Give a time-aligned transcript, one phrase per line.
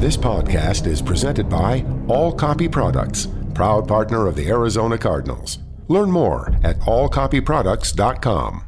[0.00, 5.58] This podcast is presented by All Copy Products, proud partner of the Arizona Cardinals.
[5.88, 8.64] Learn more at allcopyproducts.com.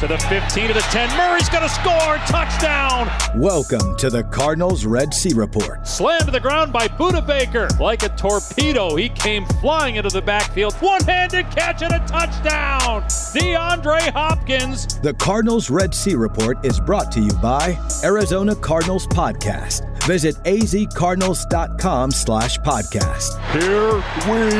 [0.00, 1.16] To the 15 to the 10.
[1.16, 2.16] Murray's going to score.
[2.26, 3.10] Touchdown.
[3.40, 5.86] Welcome to the Cardinals Red Sea Report.
[5.86, 7.68] Slammed to the ground by Budda Baker.
[7.80, 10.74] Like a torpedo, he came flying into the backfield.
[10.76, 13.02] One handed catch and a touchdown.
[13.04, 14.98] DeAndre Hopkins.
[15.00, 19.95] The Cardinals Red Sea Report is brought to you by Arizona Cardinals Podcast.
[20.06, 23.40] Visit azcardinals.com slash podcast.
[23.52, 23.96] Here
[24.30, 24.50] we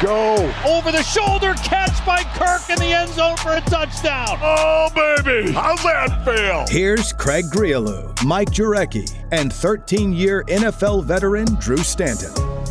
[0.00, 0.34] go.
[0.64, 4.38] Over the shoulder catch by Kirk in the end zone for a touchdown.
[4.40, 5.52] Oh, baby.
[5.52, 6.64] How's that feel?
[6.68, 12.61] Here's Craig Grialou, Mike Jurecki, and 13-year NFL veteran Drew Stanton.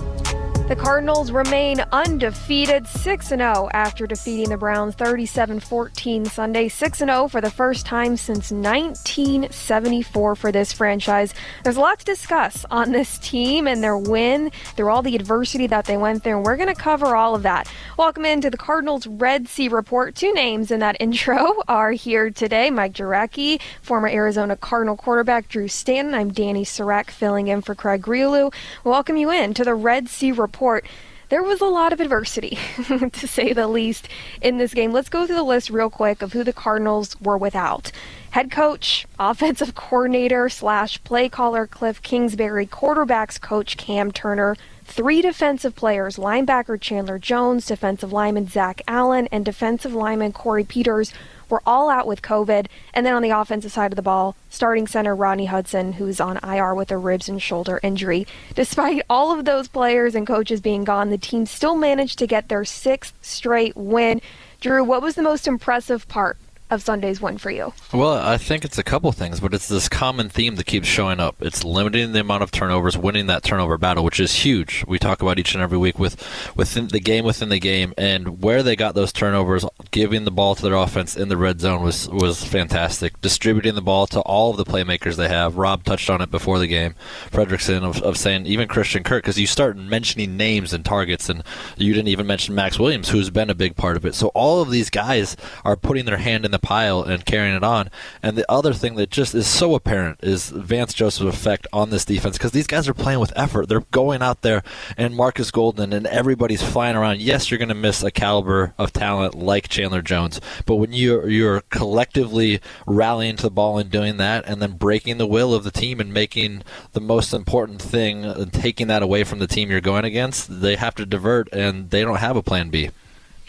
[0.68, 6.70] The Cardinals remain undefeated, 6 0 after defeating the Browns 37 14 Sunday.
[6.70, 11.34] 6 0 for the first time since 1974 for this franchise.
[11.64, 15.68] There's a lot to discuss on this team and their win through all the adversity
[15.68, 17.70] that they went through, and we're going to cover all of that.
[17.98, 20.16] Welcome into the Cardinals Red Sea Report.
[20.16, 25.68] Two names in that intro are here today Mike Jurecki, former Arizona Cardinal quarterback Drew
[25.68, 26.14] Stanton.
[26.14, 28.53] I'm Danny Sarek filling in for Craig Grialou.
[28.86, 30.86] Welcome you in to the Red Sea Report report,
[31.30, 32.59] there was a lot of adversity,
[33.14, 34.08] to say the least,
[34.44, 34.92] in this game.
[34.92, 37.92] Let's go through the list real quick of who the Cardinals were without.
[38.30, 45.76] Head coach, offensive coordinator slash play caller Cliff Kingsbury, quarterbacks coach Cam Turner, three defensive
[45.76, 51.12] players, linebacker Chandler Jones, defensive lineman Zach Allen, and defensive lineman Corey Peters
[51.52, 52.67] were all out with COVID.
[52.94, 56.39] And then on the offensive side of the ball, starting center Rodney Hudson, who's on
[56.44, 58.25] IR with a ribs and shoulder injury.
[58.55, 62.49] Despite all of those players and coaches being gone, the team still managed to get
[62.49, 64.22] their sixth straight win.
[64.59, 66.38] Drew, what was the most impressive part
[66.72, 67.73] of Sunday's win for you?
[67.94, 71.19] Well, I think it's a couple things, but it's this common theme that keeps showing
[71.19, 71.36] up.
[71.41, 74.86] It's limiting the amount of turnovers, winning that turnover battle, which is huge.
[74.88, 76.16] We talk about each and every week with
[76.55, 80.56] within the game within the game, and where they got those turnovers, giving the ball
[80.56, 83.19] to their offense in the red zone was was fantastic.
[83.22, 85.57] Distributing the ball to all of the playmakers they have.
[85.57, 86.96] Rob touched on it before the game.
[87.29, 91.44] Fredrickson of, of saying even Christian Kirk, because you start mentioning names and targets, and
[91.75, 94.16] you didn't even mention Maxx Williams, who's been a big part of it.
[94.16, 95.35] So all of these guys
[95.66, 97.89] are putting their hand in the pile and carrying it on.
[98.22, 102.05] And the other thing that just is so apparent is Vance Joseph's effect on this
[102.05, 103.67] defense because these guys are playing with effort.
[103.67, 104.63] They're going out there,
[104.97, 107.22] and Marcus Golden and everybody's flying around.
[107.22, 111.29] Yes, you're going to miss a caliber of talent like Chandler Jones, but when you're
[111.29, 115.63] you're collectively rallying to the ball and doing that, and then breaking the will of
[115.63, 119.69] the team and making the most important thing, and taking that away from the team
[119.69, 122.89] you're going against, they have to divert, and they don't have a plan B.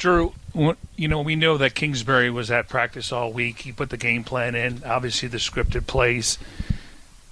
[0.03, 0.33] Drew,
[0.97, 3.61] you know, we know that Kingsbury was at practice all week.
[3.61, 6.39] He put the game plan in, obviously the scripted plays.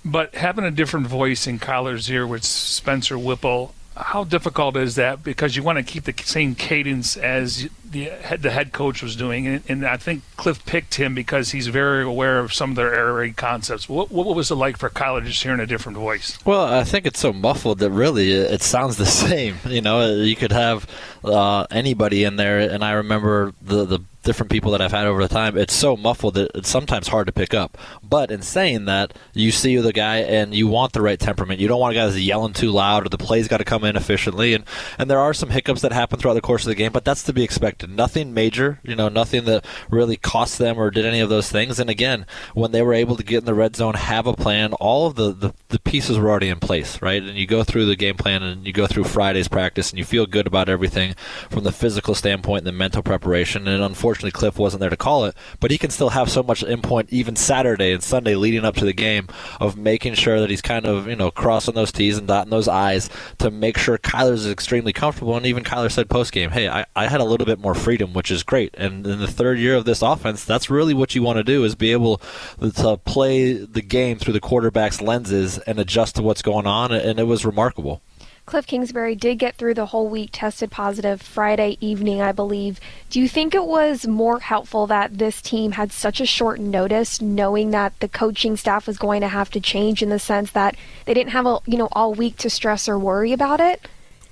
[0.04, 5.22] But having a different voice in Kyler's ear with Spencer Whipple, how difficult is that?
[5.22, 9.16] Because you want to keep the same cadence as the head, the head coach was
[9.16, 12.77] doing, and, and, I think Cliff picked him because he's very aware of some of
[12.77, 13.89] their air raid concepts.
[13.89, 16.39] What, what was it like for Kyler just hearing a different voice?
[16.44, 19.56] Well, I think it's so muffled that really it sounds the same.
[19.66, 20.89] You know, you could have
[21.25, 25.20] uh, anybody in there, and I remember the the different people that I've had over
[25.20, 27.76] the time, it's so muffled that it's sometimes hard to pick up.
[28.00, 31.58] But in saying that, you see the guy and you want the right temperament.
[31.58, 33.82] You don't want a guy that's yelling too loud or the play's got to come
[33.82, 34.54] in efficiently.
[34.54, 34.64] And,
[34.98, 37.24] and there are some hiccups that happen throughout the course of the game, but that's
[37.24, 37.91] to be expected.
[37.91, 41.80] Nothing major, you know, nothing that really cost them or did any of those things.
[41.80, 42.24] And again,
[42.54, 45.16] when they were able to get in the red zone, have a plan, all of
[45.16, 47.20] the, the, the pieces were already in place, right?
[47.20, 50.04] And you go through the game plan and you go through Friday's practice and you
[50.04, 51.14] feel good about everything
[51.48, 53.66] from the physical standpoint and the mental preparation.
[53.66, 56.42] And unfortunately, Unfortunately, Cliff wasn't there to call it, but he can still have so
[56.42, 60.50] much input even Saturday and Sunday leading up to the game of making sure that
[60.50, 63.97] he's kind of you know crossing those T's and dotting those I's to make sure
[63.97, 65.38] Kyler's extremely comfortable.
[65.38, 68.12] And even Kyler said post game, "Hey, I, I had a little bit more freedom,
[68.12, 71.22] which is great." And in the third year of this offense, that's really what you
[71.22, 72.20] want to do is be able
[72.60, 76.92] to play the game through the quarterback's lenses and adjust to what's going on.
[76.92, 78.03] And it was remarkable.
[78.50, 82.80] Cliff Kingsbury did get through the whole week tested positive Friday evening, I believe.
[83.08, 87.20] Do you think it was more helpful that this team had such a short notice,
[87.20, 90.74] knowing that the coaching staff was going to have to change in the sense that
[91.04, 93.86] they didn't have a you know all week to stress or worry about it?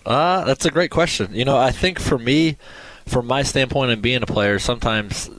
[0.04, 1.32] Uh, that's a great question.
[1.32, 2.56] You know, I think for me,
[3.06, 5.30] from my standpoint and being a player, sometimes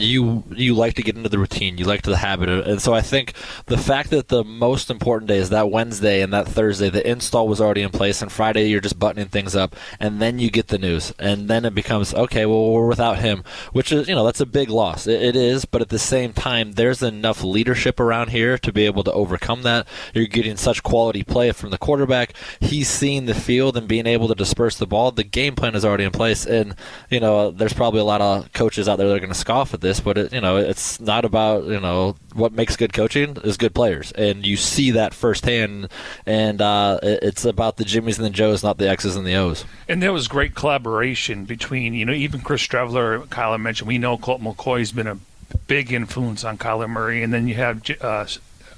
[0.00, 2.94] you you like to get into the routine, you like to the habit, and so
[2.94, 3.34] I think
[3.66, 7.48] the fact that the most important day is that Wednesday and that Thursday, the install
[7.48, 10.68] was already in place, and Friday you're just buttoning things up, and then you get
[10.68, 12.46] the news, and then it becomes okay.
[12.46, 15.06] Well, we're without him, which is you know that's a big loss.
[15.06, 18.84] it, it is, but at the same time, there's enough leadership around here to be
[18.84, 19.86] able to overcome that.
[20.14, 22.34] You're getting such quality play from the quarterback.
[22.60, 25.10] He's seeing the field and being able to disperse the ball.
[25.10, 26.74] The game plan is already in place, and
[27.10, 29.74] you know there's probably a lot of coaches out there that are going to scoff
[29.74, 33.36] at this, but it, you know it's not about you know what makes good coaching
[33.44, 35.88] is good players, and you see that firsthand.
[36.26, 39.64] And uh, it's about the Jimmies and the Joes, not the X's and the O's.
[39.88, 43.88] And there was great collaboration between you know even Chris Streveler, Kyler mentioned.
[43.88, 45.18] We know Colt McCoy's been a
[45.66, 48.26] big influence on Kyler Murray, and then you have uh,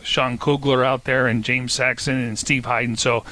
[0.03, 2.99] Sean Kugler out there and James Saxon and Steve Heiden.
[2.99, 3.25] So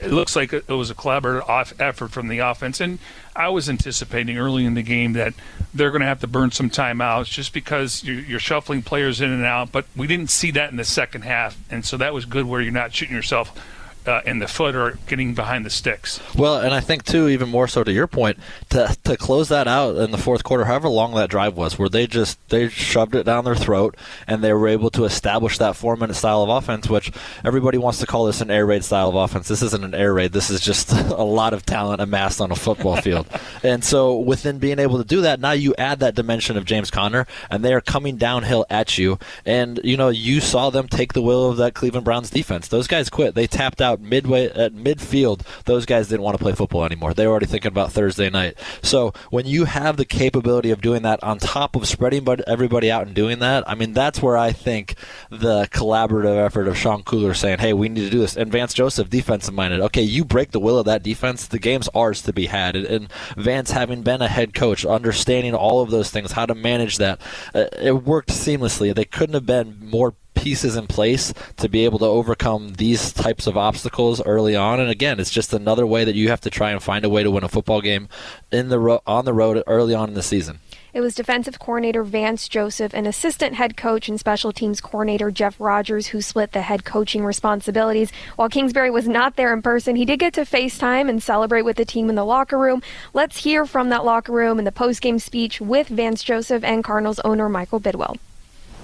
[0.00, 2.80] it looks like it was a collaborative effort from the offense.
[2.80, 2.98] And
[3.34, 5.34] I was anticipating early in the game that
[5.72, 9.44] they're going to have to burn some timeouts just because you're, shuffling players in and
[9.44, 9.72] out.
[9.72, 12.60] But we didn't see that in the second half, and so that was good where
[12.60, 13.58] you're not shooting yourself
[14.06, 16.20] uh, in the foot or getting behind the sticks.
[16.34, 18.38] Well, and I think too, even more so to your point,
[18.70, 21.88] to to close that out in the fourth quarter, however long that drive was, where
[21.88, 23.96] they just they shoved it down their throat
[24.26, 27.12] and they were able to establish that four minute style of offense, which
[27.44, 29.48] everybody wants to call this an air raid style of offense.
[29.48, 30.32] This isn't an air raid.
[30.32, 33.26] This is just a lot of talent amassed on a football field.
[33.62, 36.90] and so within being able to do that, now you add that dimension of James
[36.90, 39.18] Conner, and they are coming downhill at you.
[39.44, 42.68] And you know you saw them take the will of that Cleveland Browns defense.
[42.68, 43.34] Those guys quit.
[43.34, 47.14] They tapped out midway at midfield, those guys didn't want to play football anymore.
[47.14, 48.58] They were already thinking about Thursday night.
[48.82, 48.91] So
[49.30, 53.14] when you have the capability of doing that on top of spreading everybody out and
[53.14, 54.94] doing that, I mean that's where I think
[55.30, 58.74] the collaborative effort of Sean Kugler saying, "Hey, we need to do this." And Vance
[58.74, 59.80] Joseph, defensive minded.
[59.80, 62.76] Okay, you break the will of that defense, the game's ours to be had.
[62.76, 66.98] And Vance, having been a head coach, understanding all of those things, how to manage
[66.98, 67.20] that,
[67.54, 68.94] uh, it worked seamlessly.
[68.94, 73.46] They couldn't have been more pieces in place to be able to overcome these types
[73.46, 74.80] of obstacles early on.
[74.80, 77.22] And again, it's just another way that you have to try and find a way
[77.22, 78.08] to win a football game
[78.50, 80.60] in the ro- on the road early on in the season.
[80.92, 85.58] It was defensive coordinator Vance Joseph and assistant head coach and special teams coordinator Jeff
[85.58, 88.12] Rogers who split the head coaching responsibilities.
[88.36, 91.78] While Kingsbury was not there in person, he did get to FaceTime and celebrate with
[91.78, 92.82] the team in the locker room.
[93.14, 97.20] Let's hear from that locker room and the post-game speech with Vance Joseph and Cardinals
[97.20, 98.18] owner Michael Bidwill.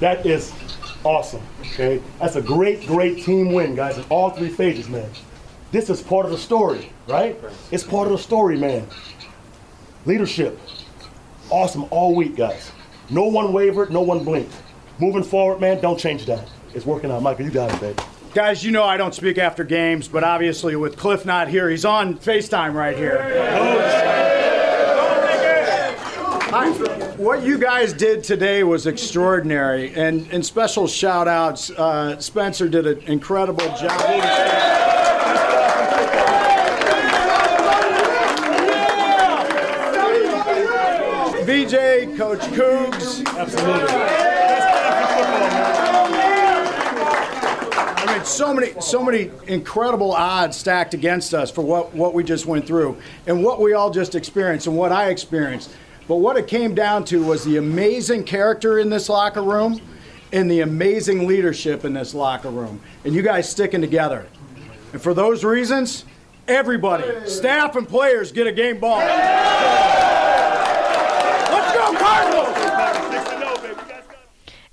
[0.00, 0.52] That is
[1.04, 1.42] awesome.
[1.60, 5.08] Okay, that's a great, great team win, guys, in all three phases, man.
[5.70, 7.38] This is part of the story, right?
[7.70, 8.86] It's part of the story, man.
[10.06, 10.58] Leadership,
[11.50, 12.72] awesome all week, guys.
[13.10, 14.54] No one wavered, no one blinked.
[14.98, 16.48] Moving forward, man, don't change that.
[16.74, 17.44] It's working out, Michael.
[17.44, 18.02] You got it, baby.
[18.34, 21.84] Guys, you know I don't speak after games, but obviously with Cliff not here, he's
[21.84, 23.18] on FaceTime right here.
[26.50, 26.87] I,
[27.18, 31.68] what you guys did today was extraordinary, and, and special shout outs.
[31.70, 33.90] Uh, Spencer did an incredible job.
[41.44, 43.26] VJ, Coach Coogs.
[43.36, 43.88] Absolutely.
[47.96, 52.22] I mean, so many, so many incredible odds stacked against us for what, what we
[52.22, 55.70] just went through and what we all just experienced and what I experienced.
[56.08, 59.80] But what it came down to was the amazing character in this locker room
[60.32, 62.80] and the amazing leadership in this locker room.
[63.04, 64.26] And you guys sticking together.
[64.92, 66.06] And for those reasons,
[66.48, 68.98] everybody, staff and players, get a game ball.
[71.50, 72.54] Let's go, Cardinals!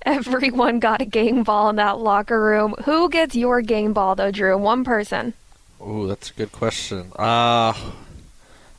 [0.06, 2.74] Everyone got a game ball in that locker room.
[2.84, 4.56] Who gets your game ball, though, Drew?
[4.56, 5.34] One person.
[5.80, 7.12] Oh, that's a good question.
[7.16, 7.74] Uh,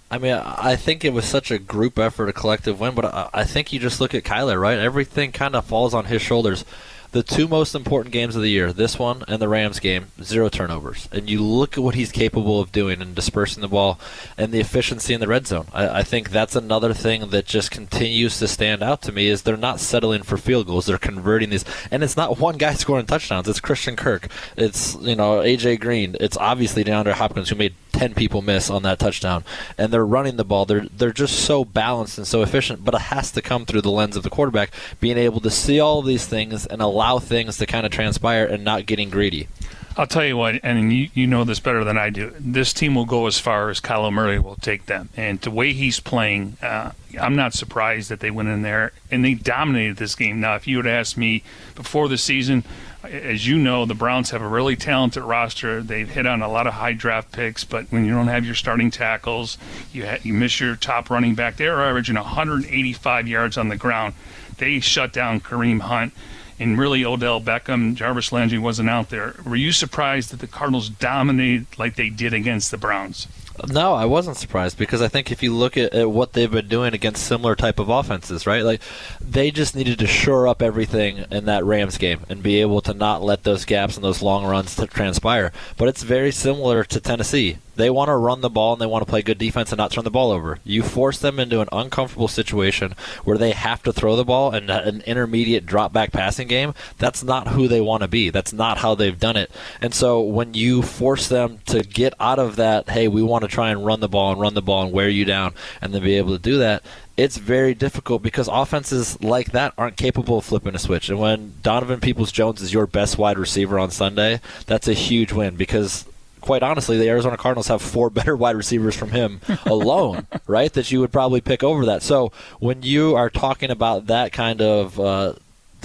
[0.10, 3.44] I mean, I think it was such a group effort, a collective win, but I
[3.44, 4.80] think you just look at Kyler, right?
[4.80, 6.64] Everything kind of falls on his shoulders
[7.12, 10.50] the two most important games of the year, this one and the Rams game, zero
[10.50, 11.08] turnovers.
[11.12, 14.00] And you look at what he's capable of doing and dispersing the ball
[14.38, 15.68] and the efficiency in the red zone.
[15.74, 19.42] I, I, think that's another thing that just continues to stand out to me is
[19.42, 20.86] they're not settling for field goals.
[20.86, 21.66] They're converting these.
[21.92, 23.48] And it's not one guy scoring touchdowns.
[23.48, 24.28] It's Christian Kirk.
[24.56, 25.78] It's, you know, A.J.
[25.78, 26.16] Green.
[26.20, 29.44] It's obviously DeAndre Hopkins who made 10 people miss on that touchdown.
[29.78, 30.66] And they're running the ball.
[30.66, 33.92] They're, they're just so balanced and so efficient, but it has to come through the
[33.92, 37.20] lens of the quarterback being able to see all of these things and allow allow
[37.20, 39.48] things to kind of transpire and not getting greedy.
[39.96, 42.34] I'll tell you what, and you, you know this better than I do.
[42.40, 45.10] This team will go as far as Kyler Murray will take them.
[45.16, 49.24] And the way he's playing, uh, I'm not surprised that they went in there and
[49.24, 50.40] they dominated this game.
[50.40, 51.44] Now, if you had asked me
[51.76, 52.64] before the season,
[53.04, 55.82] as you know, the Browns have a really talented roster.
[55.82, 58.56] They've hit on a lot of high draft picks, but when you don't have your
[58.56, 59.58] starting tackles,
[59.94, 61.58] you ha- you miss your top running back.
[61.58, 64.16] They're averaging 185 yards on the ground.
[64.58, 66.14] They shut down Kareem Hunt.
[66.60, 69.36] And really, Odell Beckham, Jarvis Landry wasn't out there.
[69.46, 73.28] Were you surprised that the Cardinals dominated like they did against the Browns?
[73.68, 76.68] No, I wasn't surprised because I think if you look at, at, what they've been
[76.68, 78.64] doing against similar type of offenses, right?
[78.64, 78.82] Like
[79.20, 82.94] they just needed to shore up everything in that Rams game and be able to
[82.94, 85.52] not let those gaps and those long runs to transpire.
[85.78, 87.58] But it's very similar to Tennessee.
[87.78, 89.92] They want to run the ball and they want to play good defense and not
[89.92, 90.58] turn the ball over.
[90.64, 94.72] You force them into an uncomfortable situation where they have to throw the ball and
[94.72, 96.74] uh, an intermediate drop back passing game.
[96.98, 98.32] That's not who they want to be.
[98.32, 99.52] That's not how they've done it.
[99.80, 103.47] And so when you force them to get out of that, hey, we want to
[103.48, 106.04] try and run the ball and run the ball and wear you down and then
[106.04, 106.84] be able to do that,
[107.16, 111.10] it's very difficult because offenses like that aren't capable of flipping a switch.
[111.10, 115.32] And when Donovan Peoples Jones is your best wide receiver on Sunday, that's a huge
[115.34, 116.06] win because
[116.42, 120.72] quite honestly, the Arizona Cardinals have four better wide receivers from him alone, right?
[120.74, 122.02] That you would probably pick over that.
[122.04, 125.34] So when you are talking about that kind of uh,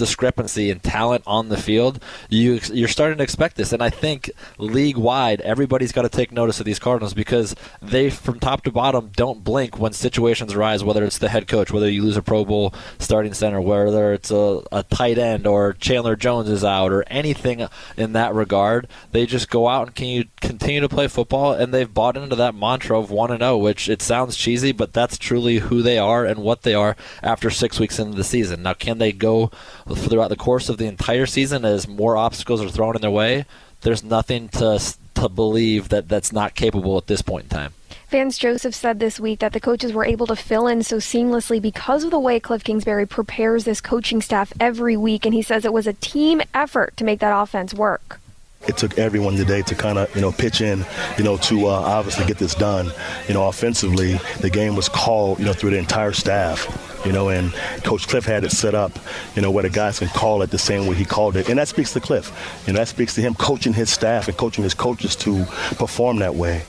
[0.03, 3.71] discrepancy in talent on the field, you you're starting to expect this.
[3.71, 8.09] And I think league wide, everybody's got to take notice of these Cardinals because they,
[8.09, 10.83] from top to bottom, don't blink when situations arise.
[10.83, 14.29] Whether it's the head coach, whether you lose a Pro Bowl starting center, whether it's
[14.29, 19.25] a, a tight end or Chandler Jones is out or anything in that regard, they
[19.25, 21.53] just go out and can you continue to play football.
[21.53, 24.73] And they've bought into that mantra of one and zero, oh, which it sounds cheesy,
[24.73, 28.23] but that's truly who they are and what they are after six weeks into the
[28.25, 28.63] season.
[28.63, 29.49] Now, can they go
[29.95, 33.45] throughout the course of the entire season as more obstacles are thrown in their way,
[33.81, 34.79] there's nothing to
[35.15, 37.73] to believe that that's not capable at this point in time.
[38.09, 41.61] Vance Joseph said this week that the coaches were able to fill in so seamlessly
[41.61, 45.65] because of the way Cliff Kingsbury prepares this coaching staff every week, and he says
[45.65, 48.19] it was a team effort to make that offense work
[48.67, 50.85] it took everyone today to kind of you know pitch in
[51.17, 52.91] you know to uh, obviously get this done
[53.27, 56.67] you know offensively the game was called you know through the entire staff
[57.05, 57.53] you know, and
[57.83, 58.91] Coach Cliff had it set up,
[59.35, 61.49] you know, where the guys can call it the same way he called it.
[61.49, 62.31] And that speaks to Cliff.
[62.65, 66.19] You know, that speaks to him coaching his staff and coaching his coaches to perform
[66.19, 66.63] that way.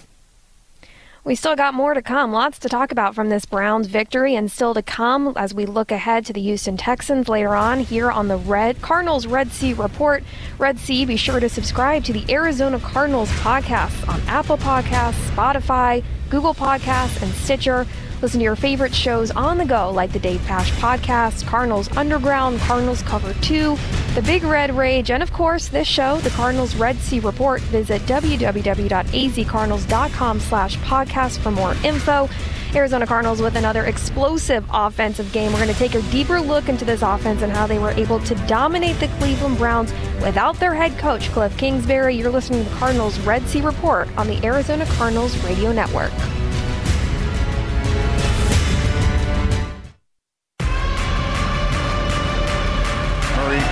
[1.27, 2.33] We still got more to come.
[2.33, 5.91] Lots to talk about from this Browns victory and still to come as we look
[5.91, 10.23] ahead to the Houston Texans later on here on the Red Cardinals Red Sea Report.
[10.59, 16.05] Red Sea, be sure to subscribe to the Arizona Cardinals podcast on Apple Podcasts, Spotify,
[16.29, 17.87] Google Podcasts, and Stitcher.
[18.23, 22.59] Listen to your favorite shows on the go, like the Dave Pasch podcast, Cardinals Underground,
[22.61, 23.77] Cardinals Cover 2,
[24.15, 27.61] The Big Red Rage, and of course, this show, the Cardinals Red Sea Report.
[27.63, 32.29] Visit www.azcardinals.com slash podcast for more info.
[32.75, 35.53] Arizona Cardinals with another explosive offensive game.
[35.53, 38.19] We're going to take a deeper look into this offense and how they were able
[38.21, 39.93] to dominate the Cleveland Browns
[40.23, 42.17] without their head coach, Cliff Kingsbury.
[42.17, 46.13] You're listening to the Cardinals Red Sea Report on the Arizona Cardinals Radio Network.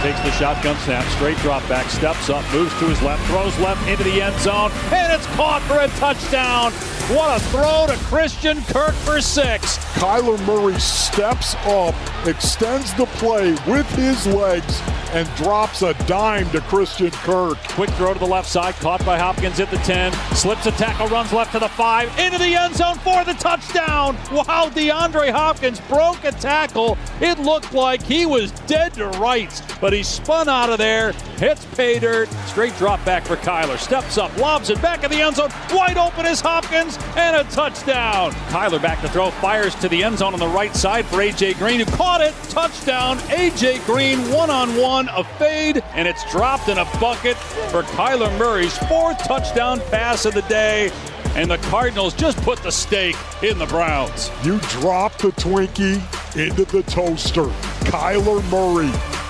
[0.02, 3.88] Takes the shotgun snap, straight drop back, steps up, moves to his left, throws left
[3.88, 6.72] into the end zone, and it's caught for a touchdown.
[7.16, 9.78] What a throw to Christian Kirk for six.
[9.94, 11.94] Kyler Murray steps up,
[12.26, 14.80] extends the play with his legs,
[15.12, 17.58] and drops a dime to Christian Kirk.
[17.68, 21.08] Quick throw to the left side, caught by Hopkins at the 10, slips a tackle,
[21.08, 24.16] runs left to the 5, into the end zone for the touchdown.
[24.32, 26.96] Wow, DeAndre Hopkins broke a tackle.
[27.20, 31.64] It looked like he was dead to rights, but he spun out of there, hits
[31.74, 35.36] pay dirt, straight drop back for Kyler, steps up, lobs it back in the end
[35.36, 38.32] zone, wide open is Hopkins, and a touchdown.
[38.50, 41.54] Kyler back to throw, fires to the end zone on the right side for A.J.
[41.54, 43.18] Green, who caught it, touchdown.
[43.30, 43.78] A.J.
[43.80, 47.36] Green one on one, a fade, and it's dropped in a bucket
[47.70, 50.90] for Kyler Murray's fourth touchdown pass of the day.
[51.34, 54.30] And the Cardinals just put the stake in the Browns.
[54.44, 55.96] You drop the Twinkie
[56.36, 57.46] into the toaster.
[57.88, 59.21] Kyler Murray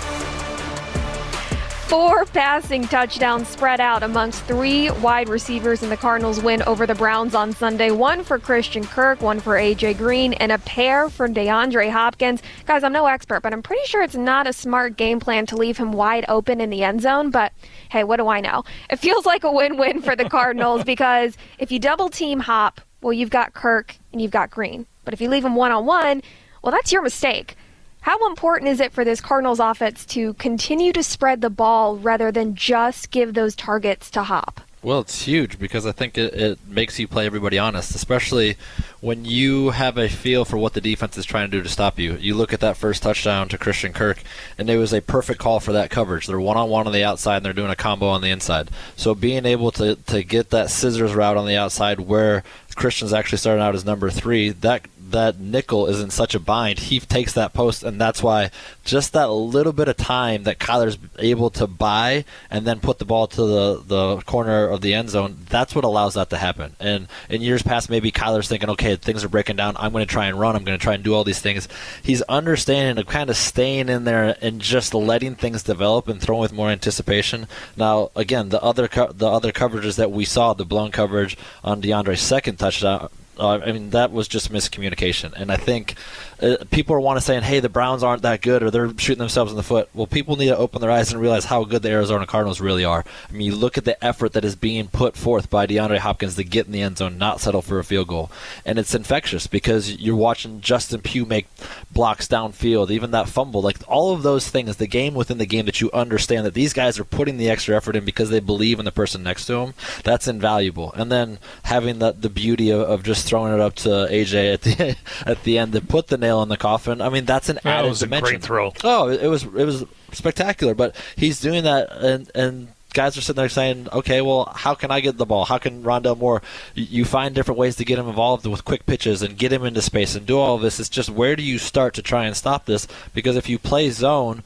[1.92, 6.94] Four passing touchdowns spread out amongst three wide receivers in the Cardinals win over the
[6.94, 7.90] Browns on Sunday.
[7.90, 12.42] One for Christian Kirk, one for AJ Green, and a pair for DeAndre Hopkins.
[12.64, 15.56] Guys, I'm no expert, but I'm pretty sure it's not a smart game plan to
[15.56, 17.28] leave him wide open in the end zone.
[17.30, 17.52] But
[17.90, 18.64] hey, what do I know?
[18.88, 22.80] It feels like a win win for the Cardinals because if you double team Hop,
[23.02, 24.86] well, you've got Kirk and you've got Green.
[25.04, 26.22] But if you leave him one on one,
[26.62, 27.54] well, that's your mistake.
[28.02, 32.32] How important is it for this Cardinals offense to continue to spread the ball rather
[32.32, 34.60] than just give those targets to Hop?
[34.82, 38.56] Well, it's huge because I think it, it makes you play everybody honest, especially
[39.00, 42.00] when you have a feel for what the defense is trying to do to stop
[42.00, 42.14] you.
[42.16, 44.20] You look at that first touchdown to Christian Kirk,
[44.58, 46.26] and it was a perfect call for that coverage.
[46.26, 48.70] They're one on one on the outside, and they're doing a combo on the inside.
[48.96, 52.42] So being able to, to get that scissors route on the outside where
[52.74, 56.78] Christian's actually starting out as number three, that that nickel is in such a bind,
[56.78, 58.50] he takes that post, and that's why
[58.84, 63.04] just that little bit of time that Kyler's able to buy and then put the
[63.04, 66.74] ball to the, the corner of the end zone, that's what allows that to happen.
[66.80, 69.76] And in years past, maybe Kyler's thinking, okay, things are breaking down.
[69.78, 70.56] I'm going to try and run.
[70.56, 71.68] I'm going to try and do all these things.
[72.02, 76.42] He's understanding of kind of staying in there and just letting things develop and throwing
[76.42, 77.46] with more anticipation.
[77.76, 81.82] Now, again, the other co- the other coverages that we saw, the blown coverage on
[81.82, 83.08] DeAndre's second touchdown,
[83.48, 85.32] I mean, that was just miscommunication.
[85.34, 85.94] And I think
[86.42, 89.18] uh, people are want to saying, "Hey, the Browns aren't that good, or they're shooting
[89.18, 91.82] themselves in the foot." Well, people need to open their eyes and realize how good
[91.82, 93.04] the Arizona Cardinals really are.
[93.28, 96.36] I mean, you look at the effort that is being put forth by DeAndre Hopkins
[96.36, 98.30] to get in the end zone, not settle for a field goal,
[98.66, 101.46] and it's infectious because you're watching Justin Pugh make
[101.92, 104.76] blocks downfield, even that fumble, like all of those things.
[104.76, 107.76] The game within the game that you understand that these guys are putting the extra
[107.76, 109.74] effort in because they believe in the person next to them.
[110.02, 110.92] That's invaluable.
[110.94, 114.62] And then having the the beauty of, of just throwing it up to AJ at
[114.62, 114.96] the
[115.26, 117.00] at the end to put the nail nail in the coffin.
[117.00, 118.26] I mean, that's an that added was dimension.
[118.26, 118.72] a great throw.
[118.84, 120.74] Oh, it was it was spectacular.
[120.74, 124.90] But he's doing that, and and guys are sitting there saying, okay, well, how can
[124.90, 125.44] I get the ball?
[125.44, 126.42] How can Rondale Moore?
[126.74, 129.82] You find different ways to get him involved with quick pitches and get him into
[129.82, 130.78] space and do all of this.
[130.78, 132.86] It's just where do you start to try and stop this?
[133.14, 134.42] Because if you play zone,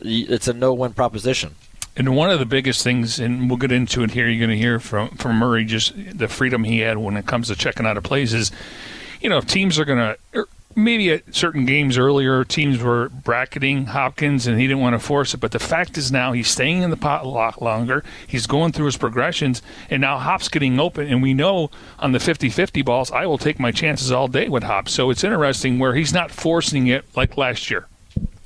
[0.00, 1.56] it's a no-win proposition.
[1.96, 4.56] And one of the biggest things, and we'll get into it here, you're going to
[4.56, 7.98] hear from, from Murray just the freedom he had when it comes to checking out
[7.98, 8.50] of plays is,
[9.20, 13.08] you know, if teams are going to, er, maybe at certain games earlier, teams were
[13.08, 15.38] bracketing Hopkins and he didn't want to force it.
[15.38, 18.04] But the fact is now he's staying in the pot a lot longer.
[18.26, 21.06] He's going through his progressions, and now Hop's getting open.
[21.08, 24.48] And we know on the 50 50 balls, I will take my chances all day
[24.48, 24.88] with Hop.
[24.88, 27.86] So it's interesting where he's not forcing it like last year.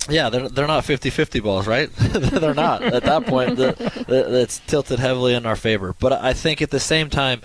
[0.09, 1.91] Yeah, they're, they're not 50-50 balls, right?
[1.97, 2.83] they're not.
[2.83, 3.73] At that point, the,
[4.07, 5.95] the, it's tilted heavily in our favor.
[5.99, 7.41] But I think at the same time,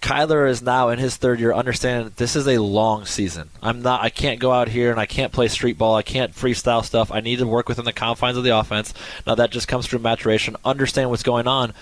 [0.00, 3.50] Kyler is now in his third year, understanding this is a long season.
[3.62, 4.00] I'm not.
[4.02, 5.94] I can't go out here and I can't play street ball.
[5.94, 7.12] I can't freestyle stuff.
[7.12, 8.94] I need to work within the confines of the offense.
[9.26, 10.56] Now that just comes through maturation.
[10.64, 11.74] Understand what's going on.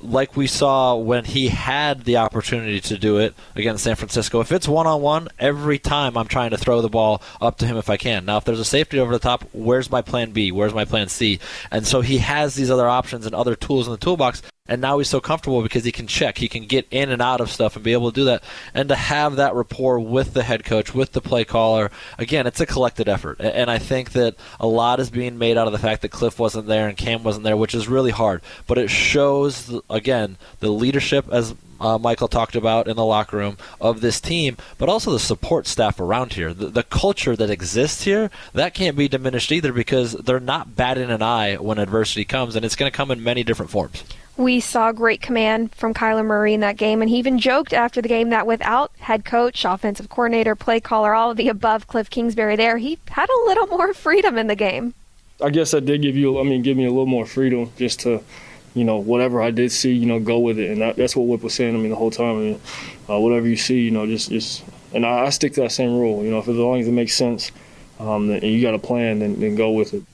[0.00, 4.40] Like we saw when he had the opportunity to do it against San Francisco.
[4.40, 7.66] If it's one on one, every time I'm trying to throw the ball up to
[7.66, 8.24] him if I can.
[8.24, 10.52] Now, if there's a safety over the top, where's my plan B?
[10.52, 11.40] Where's my plan C?
[11.72, 14.98] And so he has these other options and other tools in the toolbox and now
[14.98, 17.74] he's so comfortable because he can check, he can get in and out of stuff
[17.74, 18.44] and be able to do that.
[18.74, 22.60] And to have that rapport with the head coach, with the play caller, again, it's
[22.60, 23.40] a collected effort.
[23.40, 26.38] And I think that a lot is being made out of the fact that Cliff
[26.38, 28.42] wasn't there and Cam wasn't there, which is really hard.
[28.66, 33.56] But it shows, again, the leadership as uh, Michael talked about in the locker room
[33.80, 36.52] of this team, but also the support staff around here.
[36.52, 41.10] The, the, culture that exists here, that can't be diminished either because they're not batting
[41.10, 44.02] an eye when adversity comes, and it's going to come in many different forms
[44.38, 48.00] we saw great command from Kyler Murray in that game, and he even joked after
[48.00, 52.08] the game that without head coach, offensive coordinator, play caller, all of the above, Cliff
[52.08, 54.94] Kingsbury there, he had a little more freedom in the game.
[55.42, 58.00] I guess that did give you, I mean, give me a little more freedom just
[58.00, 58.22] to,
[58.74, 61.26] you know, whatever I did see, you know, go with it, and that, that's what
[61.26, 62.36] Whip was saying to me the whole time.
[62.36, 62.60] I mean,
[63.10, 65.98] uh, whatever you see, you know, just, just, and I, I, stick to that same
[65.98, 66.22] rule.
[66.22, 67.50] You know, if as long as it makes sense,
[67.98, 70.04] um, and you got a plan, then, then go with it.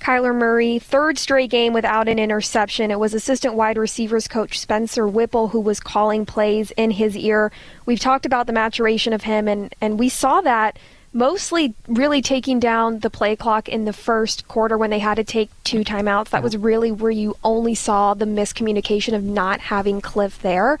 [0.00, 2.90] Kyler Murray, third straight game without an interception.
[2.90, 7.50] It was assistant wide receivers coach Spencer Whipple who was calling plays in his ear.
[7.86, 10.78] We've talked about the maturation of him, and, and we saw that
[11.16, 15.24] mostly really taking down the play clock in the first quarter when they had to
[15.24, 16.28] take two timeouts.
[16.28, 20.78] That was really where you only saw the miscommunication of not having Cliff there.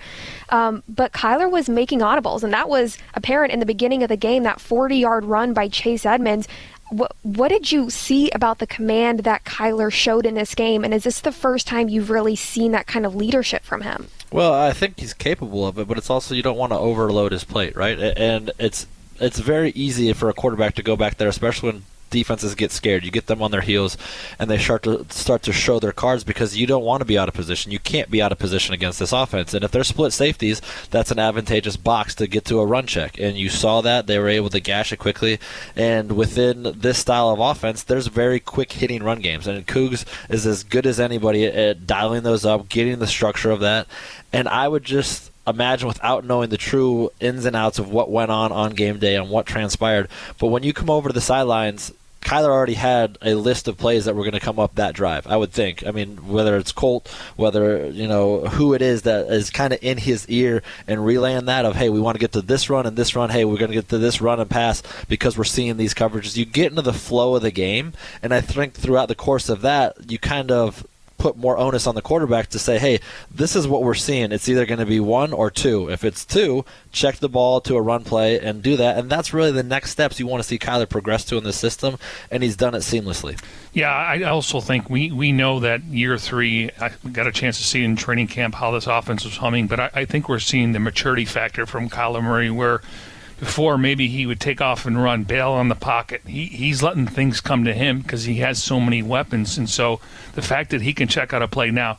[0.50, 4.16] Um, but Kyler was making audibles, and that was apparent in the beginning of the
[4.16, 4.42] game.
[4.42, 6.48] That 40 yard run by Chase Edmonds.
[6.88, 10.84] What, what did you see about the command that Kyler showed in this game?
[10.84, 14.08] And is this the first time you've really seen that kind of leadership from him?
[14.30, 17.32] Well, I think he's capable of it, but it's also you don't want to overload
[17.32, 17.98] his plate, right?
[17.98, 18.86] And it's
[19.18, 21.82] it's very easy for a quarterback to go back there, especially when
[22.16, 23.04] defenses get scared.
[23.04, 23.98] You get them on their heels,
[24.38, 27.18] and they start to start to show their cards because you don't want to be
[27.18, 27.72] out of position.
[27.72, 29.52] You can't be out of position against this offense.
[29.52, 33.18] And if they're split safeties, that's an advantageous box to get to a run check.
[33.18, 35.38] And you saw that they were able to gash it quickly.
[35.76, 40.46] And within this style of offense, there's very quick hitting run games, and Cougs is
[40.46, 43.86] as good as anybody at dialing those up, getting the structure of that.
[44.32, 48.30] And I would just imagine without knowing the true ins and outs of what went
[48.30, 50.08] on on game day and what transpired.
[50.38, 51.92] But when you come over to the sidelines,
[52.26, 55.28] Kyler already had a list of plays that were going to come up that drive.
[55.28, 55.86] I would think.
[55.86, 59.78] I mean, whether it's Colt, whether you know who it is that is kind of
[59.80, 62.84] in his ear and relaying that of, hey, we want to get to this run
[62.84, 63.30] and this run.
[63.30, 66.36] Hey, we're going to get to this run and pass because we're seeing these coverages.
[66.36, 67.92] You get into the flow of the game,
[68.24, 70.84] and I think throughout the course of that, you kind of
[71.18, 73.00] put more onus on the quarterback to say, hey,
[73.30, 74.32] this is what we're seeing.
[74.32, 75.90] It's either going to be one or two.
[75.90, 78.98] If it's two, check the ball to a run play and do that.
[78.98, 81.52] And that's really the next steps you want to see Kyler progress to in the
[81.52, 81.98] system,
[82.30, 83.40] and he's done it seamlessly.
[83.72, 87.64] Yeah, I also think we, we know that year three, I got a chance to
[87.64, 90.72] see in training camp how this offense was humming, but I, I think we're seeing
[90.72, 92.80] the maturity factor from Kyler Murray where–
[93.38, 96.22] before maybe he would take off and run, bail on the pocket.
[96.26, 100.00] He he's letting things come to him because he has so many weapons, and so
[100.34, 101.98] the fact that he can check out a play now.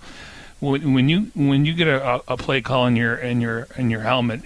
[0.60, 3.92] When, when you when you get a, a play call in your in your in
[3.92, 4.42] your helmet,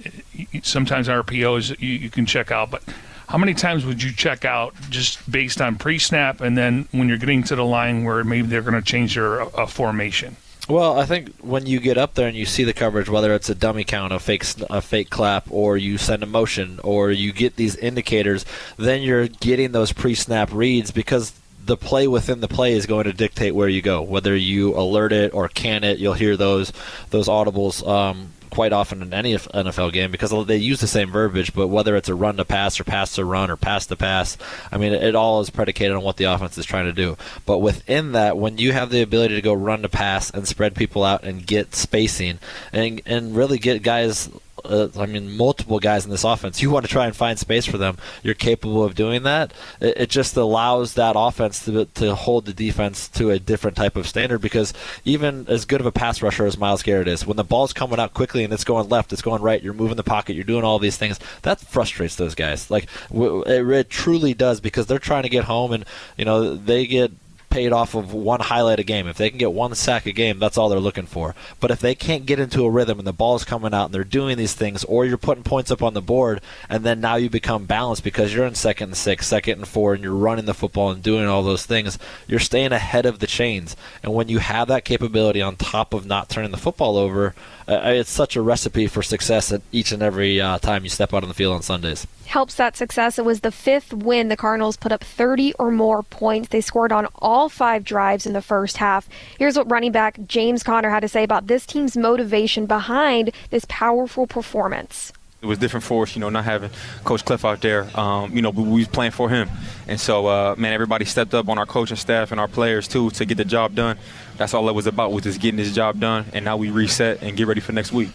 [0.61, 2.83] sometimes RPOs you, you can check out, but
[3.29, 7.17] how many times would you check out just based on pre-snap, and then when you're
[7.17, 10.35] getting to the line where maybe they're going to change their uh, formation?
[10.71, 13.49] Well, I think when you get up there and you see the coverage, whether it's
[13.49, 17.33] a dummy count, a fake a fake clap, or you send a motion, or you
[17.33, 18.45] get these indicators,
[18.77, 21.33] then you're getting those pre-snap reads because
[21.65, 24.01] the play within the play is going to dictate where you go.
[24.01, 26.71] Whether you alert it or can it, you'll hear those
[27.09, 31.53] those audibles um, quite often in any NFL game because they use the same verbiage,
[31.53, 34.37] but whether it's a run to pass or pass to run or pass to pass,
[34.71, 37.17] I mean, it all is predicated on what the offense is trying to do.
[37.45, 40.75] But within that, when you have the ability to go run to pass and spread
[40.75, 42.39] people out and get spacing
[42.71, 44.29] and and really get guys
[44.65, 46.61] uh, I mean, multiple guys in this offense.
[46.61, 47.97] You want to try and find space for them.
[48.23, 49.53] You're capable of doing that.
[49.79, 53.95] It, it, just allows that offense to to hold the defense to a different type
[53.95, 54.39] of standard.
[54.39, 54.73] Because
[55.05, 57.99] even as good of a pass rusher as Myles Garrett is, when the ball's coming
[57.99, 60.63] out quickly and it's going left, it's going right, you're moving the pocket, you're doing
[60.63, 61.19] all these things.
[61.43, 62.69] That frustrates those guys.
[62.69, 65.85] Like it, it truly does because they're trying to get home and
[66.17, 67.11] you know they get
[67.51, 69.07] paid off of one highlight a game.
[69.07, 71.35] If they can get one sack a game, that's all they're looking for.
[71.59, 74.03] But if they can't get into a rhythm and the ball's coming out and they're
[74.03, 77.29] doing these things, or you're putting points up on the board, and then now you
[77.29, 80.53] become balanced because you're in second and six, second and four, and you're running the
[80.53, 83.75] football and doing all those things, you're staying ahead of the chains.
[84.01, 87.35] And when you have that capability on top of not turning the football over,
[87.67, 91.13] uh, it's such a recipe for success at each and every uh, time you step
[91.13, 93.19] out on the field on Sundays helps that success.
[93.19, 94.29] It was the fifth win.
[94.29, 96.49] The Cardinals put up 30 or more points.
[96.49, 99.07] They scored on all five drives in the first half.
[99.37, 103.65] Here's what running back James Conner had to say about this team's motivation behind this
[103.67, 105.11] powerful performance.
[105.41, 106.69] It was different for us, you know, not having
[107.03, 107.87] Coach Cliff out there.
[107.99, 109.49] Um, you know, we was playing for him,
[109.87, 113.09] and so uh, man, everybody stepped up on our coaching staff and our players too
[113.09, 113.97] to get the job done.
[114.37, 117.23] That's all it was about was just getting this job done, and now we reset
[117.23, 118.09] and get ready for next week.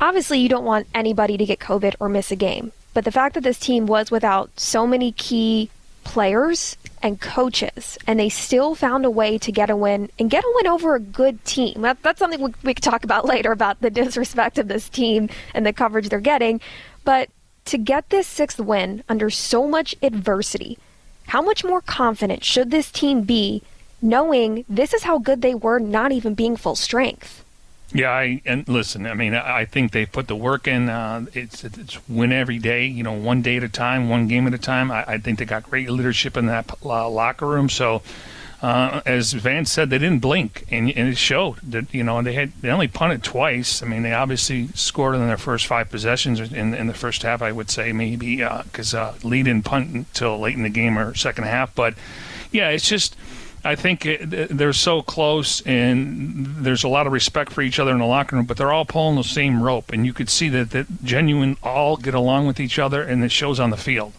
[0.00, 2.72] Obviously, you don't want anybody to get COVID or miss a game.
[2.98, 5.70] But the fact that this team was without so many key
[6.02, 10.42] players and coaches, and they still found a way to get a win and get
[10.42, 11.82] a win over a good team.
[11.82, 15.28] That, that's something we, we could talk about later about the disrespect of this team
[15.54, 16.60] and the coverage they're getting.
[17.04, 17.30] But
[17.66, 20.76] to get this sixth win under so much adversity,
[21.28, 23.62] how much more confident should this team be
[24.02, 27.44] knowing this is how good they were not even being full strength?
[27.92, 29.06] Yeah, I and listen.
[29.06, 30.90] I mean, I think they put the work in.
[30.90, 32.84] Uh, it's it's win every day.
[32.84, 34.90] You know, one day at a time, one game at a time.
[34.90, 37.70] I, I think they got great leadership in that uh, locker room.
[37.70, 38.02] So,
[38.60, 41.60] uh, as Vance said, they didn't blink, and, and, it showed.
[41.62, 43.82] That you know, they had they only punted twice.
[43.82, 47.40] I mean, they obviously scored in their first five possessions in in the first half.
[47.40, 50.98] I would say maybe because uh, uh, Lee didn't punt until late in the game
[50.98, 51.74] or second half.
[51.74, 51.94] But
[52.52, 53.16] yeah, it's just
[53.68, 57.98] I think they're so close, and there's a lot of respect for each other in
[57.98, 58.46] the locker room.
[58.46, 61.98] But they're all pulling the same rope, and you could see that that genuine all
[61.98, 64.14] get along with each other, and it shows on the field.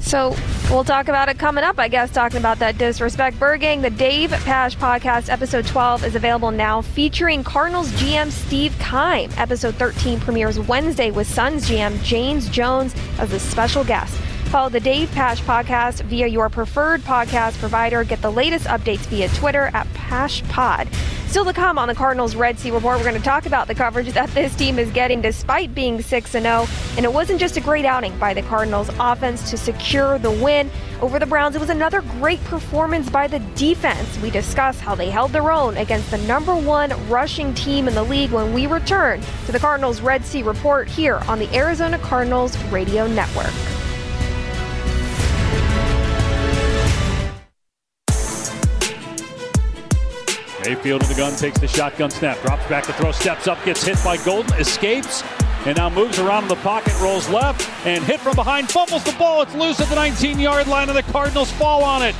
[0.00, 0.34] So
[0.70, 3.38] we'll talk about it coming up, I guess, talking about that disrespect.
[3.38, 8.76] Bird Gang, the Dave Pasch podcast, episode 12 is available now, featuring Cardinals GM Steve
[8.80, 9.30] Keim.
[9.36, 14.20] Episode 13 premieres Wednesday with Suns GM James Jones as a special guest.
[14.48, 18.02] Follow the Dave Pasch podcast via your preferred podcast provider.
[18.02, 20.90] Get the latest updates via Twitter at PaschPod.
[21.28, 23.74] Still to come on the Cardinals Red Sea Report, we're going to talk about the
[23.74, 26.66] coverage that this team is getting despite being 6 0.
[26.96, 30.70] And it wasn't just a great outing by the Cardinals offense to secure the win
[31.02, 31.54] over the Browns.
[31.54, 34.18] It was another great performance by the defense.
[34.22, 38.02] We discuss how they held their own against the number one rushing team in the
[38.02, 42.56] league when we return to the Cardinals Red Sea Report here on the Arizona Cardinals
[42.70, 43.52] Radio Network.
[50.68, 53.82] Mayfield in the gun takes the shotgun snap, drops back to throw, steps up, gets
[53.82, 55.24] hit by Golden, escapes,
[55.64, 59.12] and now moves around in the pocket, rolls left, and hit from behind, fumbles the
[59.12, 59.40] ball.
[59.40, 62.14] It's loose at the 19 yard line, and the Cardinals fall on it.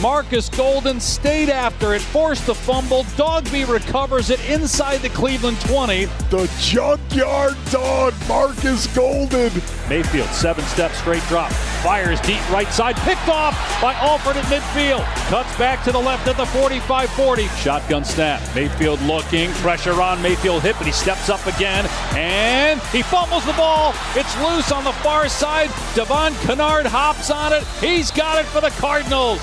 [0.00, 3.02] Marcus Golden stayed after it, forced the fumble.
[3.14, 6.06] Dogby recovers it inside the Cleveland 20.
[6.30, 9.52] The junkyard dog, Marcus Golden.
[9.90, 11.52] Mayfield, seven step straight drop.
[11.86, 15.04] Fires deep right side, picked off by Alford at midfield.
[15.28, 17.46] Cuts back to the left at the 45 40.
[17.46, 18.42] Shotgun snap.
[18.56, 23.52] Mayfield looking, pressure on Mayfield hit, but he steps up again and he fumbles the
[23.52, 23.94] ball.
[24.16, 25.70] It's loose on the far side.
[25.94, 27.62] Devon Kennard hops on it.
[27.78, 29.38] He's got it for the Cardinals.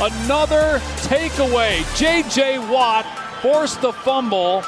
[0.00, 1.84] Another takeaway.
[1.96, 2.58] J.J.
[2.58, 3.06] Watt
[3.40, 4.64] forced the fumble.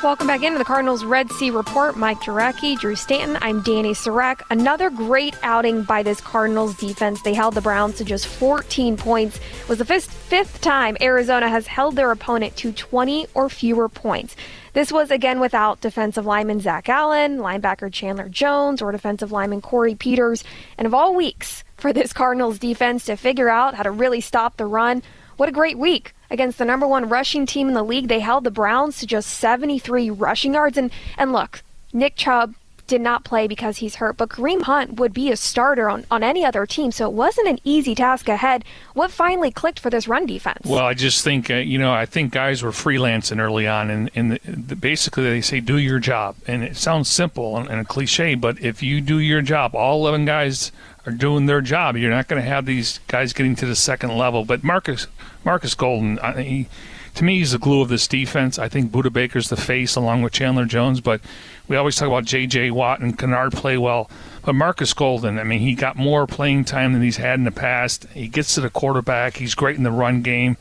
[0.00, 1.96] Welcome back into the Cardinals Red Sea Report.
[1.96, 3.36] Mike Jurecki, Drew Stanton.
[3.42, 4.42] I'm Danny Sarek.
[4.48, 7.20] Another great outing by this Cardinals defense.
[7.22, 9.40] They held the Browns to just 14 points.
[9.60, 13.88] It was the fifth, fifth time Arizona has held their opponent to 20 or fewer
[13.88, 14.36] points.
[14.72, 19.96] This was again without defensive lineman Zach Allen, linebacker Chandler Jones, or defensive lineman Corey
[19.96, 20.44] Peters.
[20.78, 24.58] And of all weeks, for this Cardinals defense to figure out how to really stop
[24.58, 25.02] the run.
[25.38, 28.08] What a great week against the number one rushing team in the league.
[28.08, 30.76] They held the Browns to just 73 rushing yards.
[30.76, 31.62] And, and look,
[31.92, 32.54] Nick Chubb
[32.88, 36.24] did not play because he's hurt, but Kareem Hunt would be a starter on, on
[36.24, 38.64] any other team, so it wasn't an easy task ahead.
[38.94, 40.66] What finally clicked for this run defense?
[40.66, 44.10] Well, I just think, uh, you know, I think guys were freelancing early on, and,
[44.14, 46.34] and the, the, basically they say, do your job.
[46.46, 50.00] And it sounds simple and, and a cliche, but if you do your job, all
[50.00, 50.72] 11 guys
[51.08, 51.96] are doing their job.
[51.96, 54.44] You're not going to have these guys getting to the second level.
[54.44, 55.06] But Marcus
[55.44, 56.68] Marcus Golden, he,
[57.14, 58.58] to me, he's the glue of this defense.
[58.58, 61.00] I think Budda Baker's the face along with Chandler Jones.
[61.00, 61.20] But
[61.66, 62.70] we always talk about J.J.
[62.70, 64.10] Watt and Kennard play well.
[64.44, 67.50] But Marcus Golden, I mean, he got more playing time than he's had in the
[67.50, 68.06] past.
[68.14, 69.36] He gets to the quarterback.
[69.36, 70.56] He's great in the run game.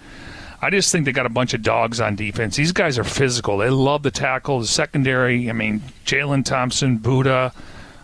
[0.61, 2.55] I just think they got a bunch of dogs on defense.
[2.55, 3.59] These guys are physical.
[3.59, 5.49] They love the tackle, the secondary.
[5.49, 7.53] I mean, Jalen Thompson, Budda,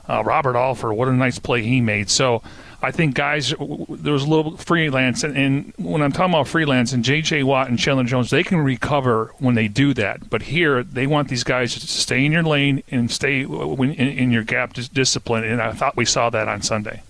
[0.10, 2.10] uh, Robert Alford, what a nice play he made.
[2.10, 2.42] So
[2.82, 6.92] I think guys, there was a little freelance, and, and when I'm talking about freelance,
[6.92, 7.44] and J.J.
[7.44, 10.30] Watt and Chandler Jones, they can recover when they do that.
[10.30, 14.32] But here, they want these guys to stay in your lane and stay in, in
[14.32, 17.02] your gap discipline, and I thought we saw that on Sunday.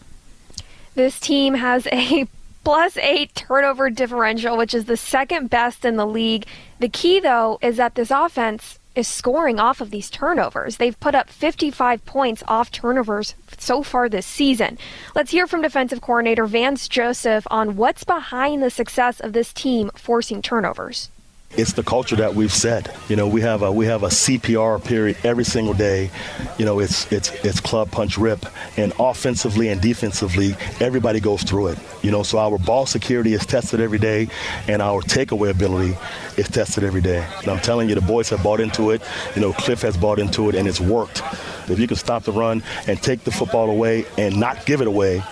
[0.93, 2.27] This team has a
[2.63, 6.45] plus eight turnover differential, which is the second best in the league.
[6.77, 10.77] The key, though, is that this offense is scoring off of these turnovers.
[10.77, 14.77] They've put up 55 points off turnovers so far this season.
[15.15, 19.89] Let's hear from defensive coordinator Vance Joseph on what's behind the success of this team
[19.95, 21.09] forcing turnovers
[21.57, 22.95] it's the culture that we've set.
[23.09, 26.09] You know, we have a we have a CPR period every single day.
[26.57, 28.45] You know, it's it's it's club punch rip,
[28.77, 31.79] and offensively and defensively, everybody goes through it.
[32.01, 34.27] You know, so our ball security is tested every day,
[34.67, 35.97] and our takeaway ability
[36.37, 37.25] is tested every day.
[37.41, 39.01] And I'm telling you, the boys have bought into it.
[39.35, 41.21] You know, Cliff has bought into it, and it's worked.
[41.69, 44.87] If you can stop the run and take the football away and not give it
[44.87, 45.23] away,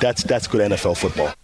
[0.00, 1.34] that's that's good NFL football.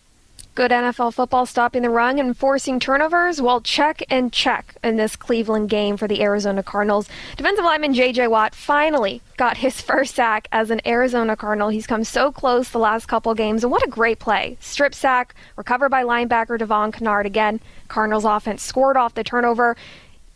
[0.57, 3.42] Good NFL football stopping the run and forcing turnovers.
[3.42, 7.11] Well, check and check in this Cleveland game for the Arizona Cardinals.
[7.37, 8.29] Defensive lineman J.J.
[8.29, 11.69] Watt finally got his first sack as an Arizona Cardinal.
[11.69, 14.57] He's come so close the last couple games, and what a great play.
[14.61, 17.61] Strip sack, recovered by linebacker Devon Kennard again.
[17.88, 19.77] Cardinals offense scored off the turnover.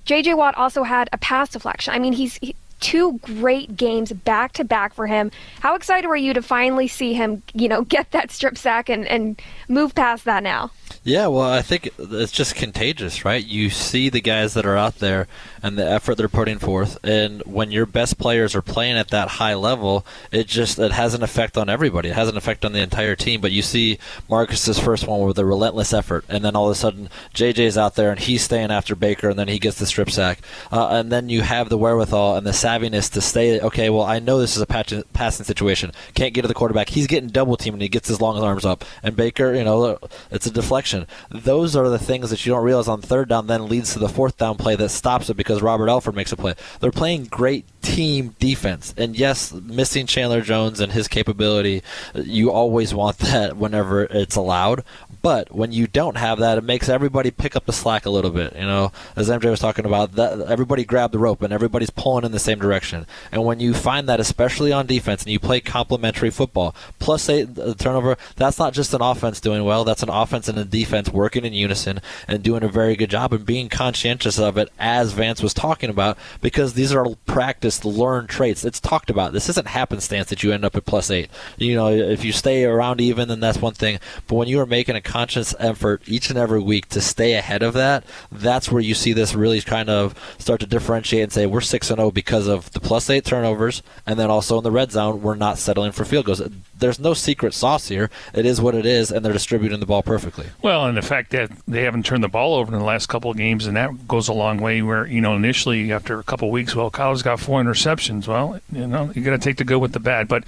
[0.04, 0.34] J.J.
[0.34, 1.94] Watt also had a pass deflection.
[1.94, 5.30] I mean, he's he, two great games back to back for him.
[5.60, 9.06] How excited were you to finally see him, you know, get that strip sack and,
[9.06, 10.70] and move past that now?
[11.02, 13.44] Yeah, well, I think it's just contagious, right?
[13.44, 15.28] You see the guys that are out there
[15.62, 19.28] and the effort they're putting forth, and when your best players are playing at that
[19.28, 22.08] high level, it just it has an effect on everybody.
[22.10, 23.40] It has an effect on the entire team.
[23.40, 26.74] But you see Marcus's first one with a relentless effort, and then all of a
[26.74, 30.10] sudden JJ's out there and he's staying after Baker, and then he gets the strip
[30.10, 30.40] sack,
[30.72, 33.60] uh, and then you have the wherewithal and the savviness to stay.
[33.60, 35.92] Okay, well, I know this is a passing situation.
[36.14, 36.88] Can't get to the quarterback.
[36.88, 39.98] He's getting double teamed, and he gets his long arms up, and Baker, you know,
[40.30, 43.68] it's a deflection those are the things that you don't realize on third down then
[43.68, 46.54] leads to the fourth down play that stops it because Robert Alford makes a play.
[46.80, 48.94] They're playing great team defense.
[48.96, 51.82] And yes, missing Chandler Jones and his capability,
[52.14, 54.84] uh, you always want that whenever it's allowed.
[55.22, 58.30] But when you don't have that, it makes everybody pick up the slack a little
[58.30, 58.54] bit.
[58.54, 62.24] You know, as MJ was talking about, that everybody grabbed the rope and everybody's pulling
[62.24, 63.06] in the same direction.
[63.30, 67.74] And when you find that, especially on defense, and you play complementary football, plus a
[67.74, 69.84] turnover, that's not just an offense doing well.
[69.84, 73.32] That's an offense and a defense working in unison and doing a very good job
[73.34, 77.98] and being conscientious of it, as Vance was talking about, because these are practice just
[77.98, 78.64] learned traits.
[78.64, 79.32] It's talked about.
[79.32, 81.30] This isn't happenstance that you end up at plus eight.
[81.56, 83.98] You know, if you stay around even, then that's one thing.
[84.26, 87.62] But when you are making a conscious effort each and every week to stay ahead
[87.62, 91.46] of that, that's where you see this really kind of start to differentiate and say
[91.46, 94.70] we're six and zero because of the plus eight turnovers, and then also in the
[94.70, 96.42] red zone we're not settling for field goals.
[96.80, 98.10] There's no secret sauce here.
[98.34, 100.46] It is what it is, and they're distributing the ball perfectly.
[100.62, 103.30] Well, and the fact that they haven't turned the ball over in the last couple
[103.30, 104.82] of games, and that goes a long way.
[104.82, 108.26] Where you know initially after a couple of weeks, well, Kyler's got four interceptions.
[108.26, 110.44] Well, you know you got to take the good with the bad, but.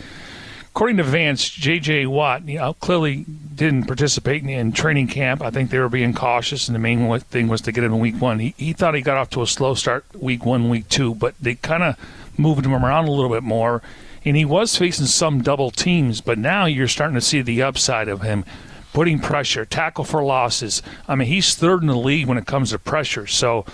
[0.74, 2.06] According to Vance, J.J.
[2.06, 5.42] Watt you know, clearly didn't participate in, in, training camp.
[5.42, 7.98] I think they were being cautious, and the main thing was to get him in
[7.98, 8.38] week one.
[8.38, 11.34] He, he thought he got off to a slow start week one, week two, but
[11.38, 11.98] they kind of
[12.38, 13.82] moved him around a little bit more.
[14.24, 18.08] And he was facing some double teams, but now you're starting to see the upside
[18.08, 18.44] of him
[18.92, 20.82] putting pressure, tackle for losses.
[21.08, 23.26] I mean, he's third in the league when it comes to pressure.
[23.26, 23.64] So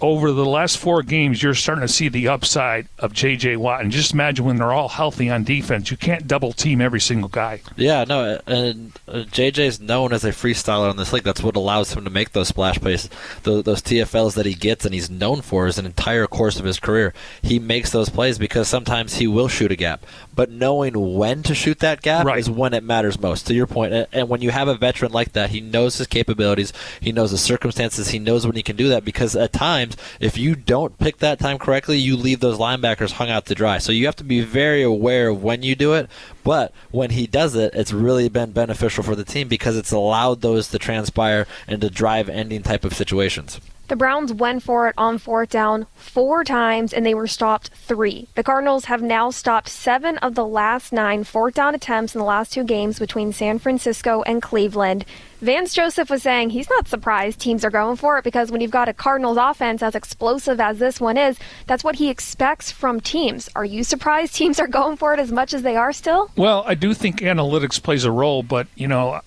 [0.00, 3.56] over the last four games, you're starting to see the upside of J.J.
[3.56, 3.80] Watt.
[3.80, 7.28] And just imagine when they're all healthy on defense, you can't double team every single
[7.28, 7.60] guy.
[7.76, 9.66] Yeah, no, and uh, J.J.
[9.66, 11.24] is known as a freestyler in this league.
[11.24, 13.08] That's what allows him to make those splash plays,
[13.42, 16.78] those, those TFLs that he gets and he's known for his entire course of his
[16.78, 17.12] career.
[17.42, 20.04] He makes those plays because sometimes he will shoot a gap.
[20.34, 22.38] But knowing when to shoot that gap right.
[22.38, 23.92] is when it matters most, to your point.
[23.92, 27.30] And, and when you have a veteran like that, he knows his capabilities, he knows
[27.30, 30.54] the circumstances, he knows when he can do that because at times, times, if you
[30.54, 33.78] don't pick that time correctly, you leave those linebackers hung out to dry.
[33.78, 36.08] So you have to be very aware of when you do it.
[36.44, 40.40] But when he does it, it's really been beneficial for the team because it's allowed
[40.40, 43.60] those to transpire into drive ending type of situations.
[43.90, 48.28] The Browns went for it on fourth down four times and they were stopped three.
[48.36, 52.24] The Cardinals have now stopped seven of the last nine fourth down attempts in the
[52.24, 55.04] last two games between San Francisco and Cleveland.
[55.40, 58.70] Vance Joseph was saying he's not surprised teams are going for it because when you've
[58.70, 63.00] got a Cardinals offense as explosive as this one is, that's what he expects from
[63.00, 63.48] teams.
[63.56, 66.30] Are you surprised teams are going for it as much as they are still?
[66.36, 69.20] Well, I do think analytics plays a role, but, you know,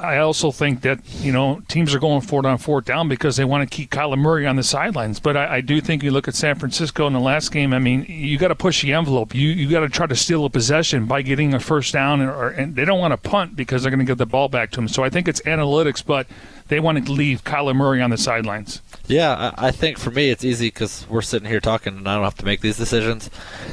[0.00, 3.36] I also think that you know teams are going for it on fourth down because
[3.36, 5.20] they want to keep Kyler Murray on the sidelines.
[5.20, 7.72] But I, I do think you look at San Francisco in the last game.
[7.72, 9.34] I mean, you got to push the envelope.
[9.34, 12.48] You you got to try to steal a possession by getting a first down, or,
[12.48, 14.76] and they don't want to punt because they're going to get the ball back to
[14.76, 14.88] them.
[14.88, 16.26] So I think it's analytics, but
[16.68, 18.80] they want to leave Kyler Murray on the sidelines.
[19.06, 22.24] Yeah, I think for me it's easy because we're sitting here talking and I don't
[22.24, 23.28] have to make these decisions.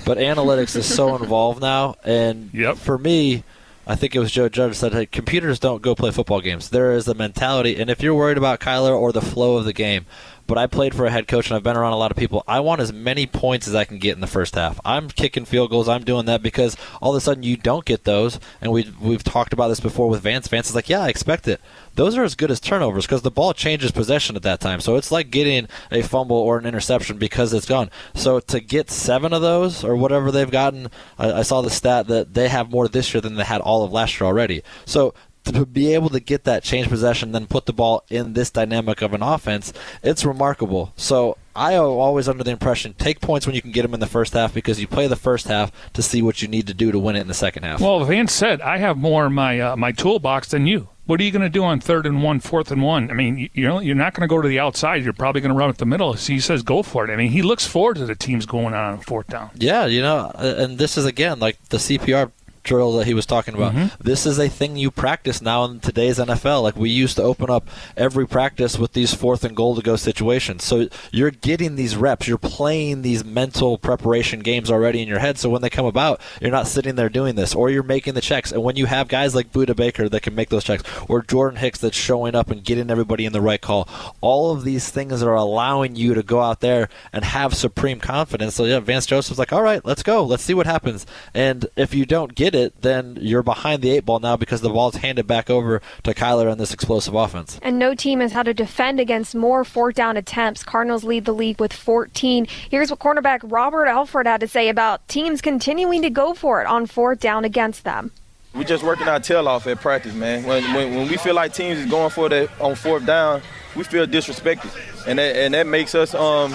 [0.06, 2.78] But analytics is so involved now, and yep.
[2.78, 3.44] for me
[3.90, 6.70] I think it was Joe Judge said, "Hey, computers don't go play football games.
[6.70, 9.72] There is a mentality, and if you're worried about Kyler or the flow of the
[9.72, 10.06] game,
[10.48, 12.44] but I played for a head coach and I've been around a lot of people.
[12.48, 14.80] I want as many points as I can get in the first half.
[14.84, 15.90] I'm kicking field goals.
[15.90, 18.40] I'm doing that because all of a sudden you don't get those.
[18.62, 20.48] And we we've talked about this before with Vance.
[20.48, 21.62] Vance is like, yeah, I expect it.
[21.96, 24.80] Those are as good as turnovers because the ball changes possession at that time.
[24.80, 27.90] So it's like getting a fumble or an interception because it's gone.
[28.14, 32.08] So to get seven of those or whatever they've gotten, I, I saw the stat
[32.08, 34.62] that they have more this year than they had all of last year already.
[34.86, 35.14] So
[35.52, 39.02] to be able to get that change possession, then put the ball in this dynamic
[39.02, 40.94] of an offense, it's remarkable.
[40.96, 44.00] So I am always under the impression take points when you can get them in
[44.00, 46.74] the first half because you play the first half to see what you need to
[46.74, 47.82] do to win it in the second half.
[47.82, 50.90] Well, Vance said I have more in my uh, my toolbox than you.
[51.08, 53.10] What are you going to do on third and one, fourth and one?
[53.10, 55.04] I mean, you're you're not going to go to the outside.
[55.04, 56.14] You're probably going to run at the middle.
[56.16, 57.12] So he says go for it.
[57.12, 59.52] I mean, he looks forward to the teams going on fourth down.
[59.56, 62.32] Yeah, you know, and this is again like the CPR
[62.68, 63.74] drill that he was talking about.
[63.74, 64.04] Mm-hmm.
[64.04, 66.62] This is a thing you practice now in today's NFL.
[66.62, 69.96] Like we used to open up every practice with these fourth and goal to go
[69.96, 70.64] situations.
[70.64, 72.28] So you're getting these reps.
[72.28, 75.38] You're playing these mental preparation games already in your head.
[75.38, 78.22] So when they come about, you're not sitting there doing this, or you're making the
[78.22, 78.52] checks.
[78.52, 81.60] And when you have guys like Budda Baker that can make those checks, or Jordan
[81.60, 83.88] Hicks that's showing up and getting everybody in the right call,
[84.22, 88.56] all of these things are allowing you to go out there and have supreme confidence.
[88.56, 90.24] So yeah, Vance Joseph's like, all right, let's go.
[90.24, 91.06] Let's see what happens.
[91.34, 94.70] And if you don't get it, then you're behind the eight ball now because the
[94.70, 97.60] ball's handed back over to Kyler on this explosive offense.
[97.62, 100.64] And no team has had to defend against more fourth down attempts.
[100.64, 102.48] Cardinals lead the league with 14.
[102.70, 106.68] Here's what cornerback Robert Alford had to say about teams continuing to go for it
[106.68, 108.12] on fourth down against them.
[108.54, 110.44] We're just working our tail off at practice, man.
[110.44, 113.42] When, when, when we feel like teams is going for it on fourth down,
[113.76, 114.72] we feel disrespected,
[115.08, 116.54] and that, and that makes us um,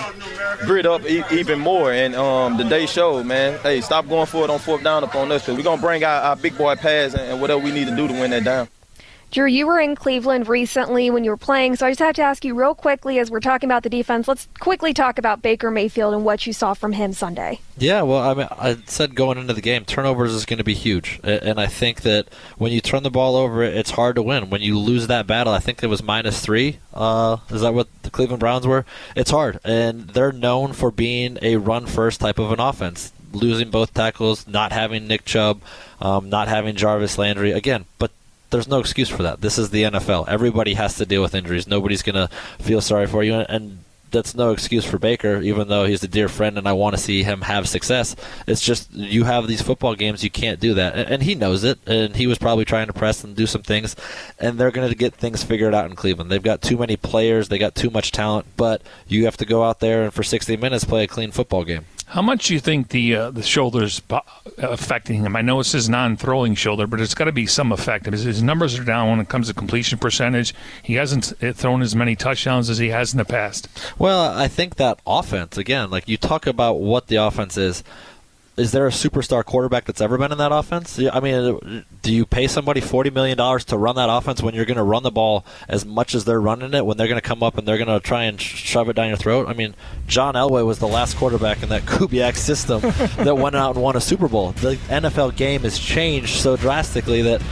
[0.66, 1.92] grit up e- even more.
[1.92, 3.58] And um, the day showed, man.
[3.60, 6.04] Hey, stop going for it on fourth down up on us, because we're gonna bring
[6.04, 8.44] our, our big boy pads and, and whatever we need to do to win that
[8.44, 8.68] down.
[9.32, 12.22] Drew, you were in Cleveland recently when you were playing, so I just have to
[12.22, 14.28] ask you real quickly as we're talking about the defense.
[14.28, 17.60] Let's quickly talk about Baker Mayfield and what you saw from him Sunday.
[17.78, 20.74] Yeah, well, I mean, I said going into the game, turnovers is going to be
[20.74, 24.50] huge, and I think that when you turn the ball over, it's hard to win.
[24.50, 26.80] When you lose that battle, I think it was minus three.
[26.92, 28.84] Uh, is that what the Cleveland Browns were?
[29.16, 33.14] It's hard, and they're known for being a run-first type of an offense.
[33.32, 35.62] Losing both tackles, not having Nick Chubb,
[36.02, 38.10] um, not having Jarvis Landry again, but
[38.52, 39.40] there's no excuse for that.
[39.40, 40.28] This is the NFL.
[40.28, 41.66] Everybody has to deal with injuries.
[41.66, 42.28] Nobody's going to
[42.60, 43.34] feel sorry for you.
[43.34, 43.78] And
[44.12, 47.02] that's no excuse for Baker, even though he's a dear friend and I want to
[47.02, 48.14] see him have success.
[48.46, 50.94] It's just you have these football games, you can't do that.
[50.94, 53.96] And he knows it, and he was probably trying to press and do some things,
[54.38, 56.30] and they're going to get things figured out in Cleveland.
[56.30, 59.64] They've got too many players, they got too much talent, but you have to go
[59.64, 61.86] out there and for 60 minutes play a clean football game.
[62.12, 64.02] How much do you think the uh, the shoulders
[64.58, 65.34] affecting him?
[65.34, 68.04] I know it's his non-throwing shoulder, but it's got to be some effect.
[68.04, 70.54] His, his, numbers are down when it comes to completion percentage.
[70.82, 73.66] He hasn't uh, thrown as many touchdowns as he has in the past.
[73.98, 77.82] Well, I think that offense again, like you talk about what the offense is
[78.56, 80.98] is there a superstar quarterback that's ever been in that offense?
[80.98, 84.54] I mean, uh, do you pay somebody forty million dollars to run that offense when
[84.54, 86.84] you're going to run the ball as much as they're running it?
[86.84, 89.08] When they're going to come up and they're going to try and shove it down
[89.08, 89.48] your throat?
[89.48, 89.74] I mean,
[90.06, 92.80] John Elway was the last quarterback in that Kubiak system
[93.24, 94.52] that went out and won a Super Bowl.
[94.52, 97.42] The NFL game has changed so drastically that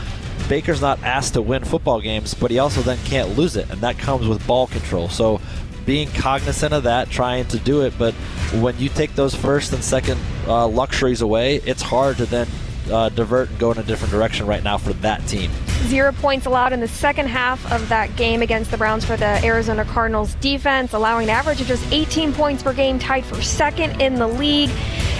[0.47, 3.81] Baker's not asked to win football games, but he also then can't lose it, and
[3.81, 5.07] that comes with ball control.
[5.09, 5.39] So
[5.85, 7.93] being cognizant of that, trying to do it.
[7.97, 8.13] But
[8.61, 12.47] when you take those first and second uh, luxuries away, it's hard to then
[12.89, 15.51] uh, divert and go in a different direction right now for that team.
[15.87, 19.43] Zero points allowed in the second half of that game against the Browns for the
[19.43, 24.01] Arizona Cardinals defense, allowing an average of just 18 points per game, tied for second
[24.01, 24.69] in the league.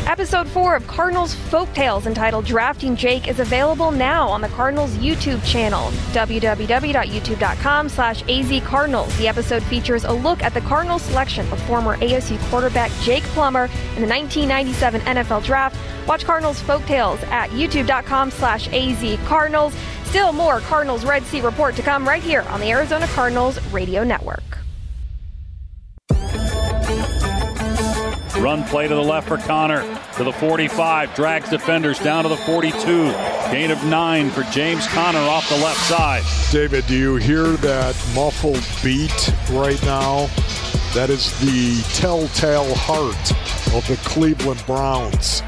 [0.07, 5.45] Episode 4 of Cardinals Folktales entitled Drafting Jake is available now on the Cardinals YouTube
[5.45, 9.15] channel, www.youtube.com slash azcardinals.
[9.19, 13.65] The episode features a look at the Cardinals selection of former ASU quarterback Jake Plummer
[13.95, 15.77] in the 1997 NFL Draft.
[16.07, 19.73] Watch Cardinals Folktales at youtube.com slash azcardinals.
[20.05, 24.03] Still more Cardinals Red Sea Report to come right here on the Arizona Cardinals Radio
[24.03, 24.43] Network.
[28.41, 29.81] Run play to the left for Conner
[30.17, 31.13] To the 45.
[31.13, 33.11] Drags defenders down to the 42.
[33.51, 36.23] Gain of nine for James Conner off the left side.
[36.51, 40.25] David, do you hear that muffled beat right now?
[40.95, 43.31] That is the telltale heart
[43.75, 45.43] of the Cleveland Browns.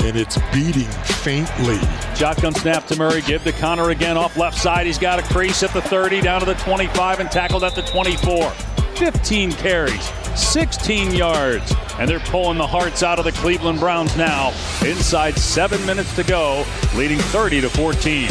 [0.00, 0.90] And it's beating
[1.22, 1.78] faintly.
[2.14, 3.20] Shotgun snap to Murray.
[3.22, 4.86] Give to Conner again off left side.
[4.86, 7.82] He's got a crease at the 30, down to the 25, and tackled at the
[7.82, 8.50] 24.
[8.98, 14.48] 15 carries, 16 yards, and they're pulling the hearts out of the Cleveland Browns now.
[14.84, 16.64] Inside seven minutes to go,
[16.96, 18.28] leading 30 to 14.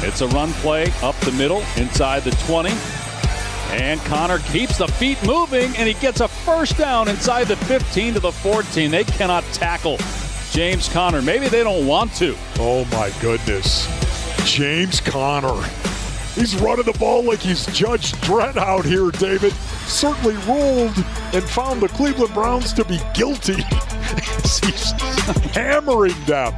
[0.00, 2.70] It's a run play up the middle, inside the 20.
[3.70, 8.14] And Conner keeps the feet moving, and he gets a first down inside the 15
[8.14, 8.90] to the 14.
[8.90, 9.98] They cannot tackle
[10.50, 11.22] James Conner.
[11.22, 12.36] Maybe they don't want to.
[12.58, 13.86] Oh, my goodness.
[14.44, 15.62] James Conner.
[16.34, 19.52] He's running the ball like he's Judge Dredd out here, David
[19.88, 20.96] certainly ruled
[21.32, 23.54] and found the Cleveland Browns to be guilty.
[24.42, 24.92] He's
[25.52, 26.54] hammering them.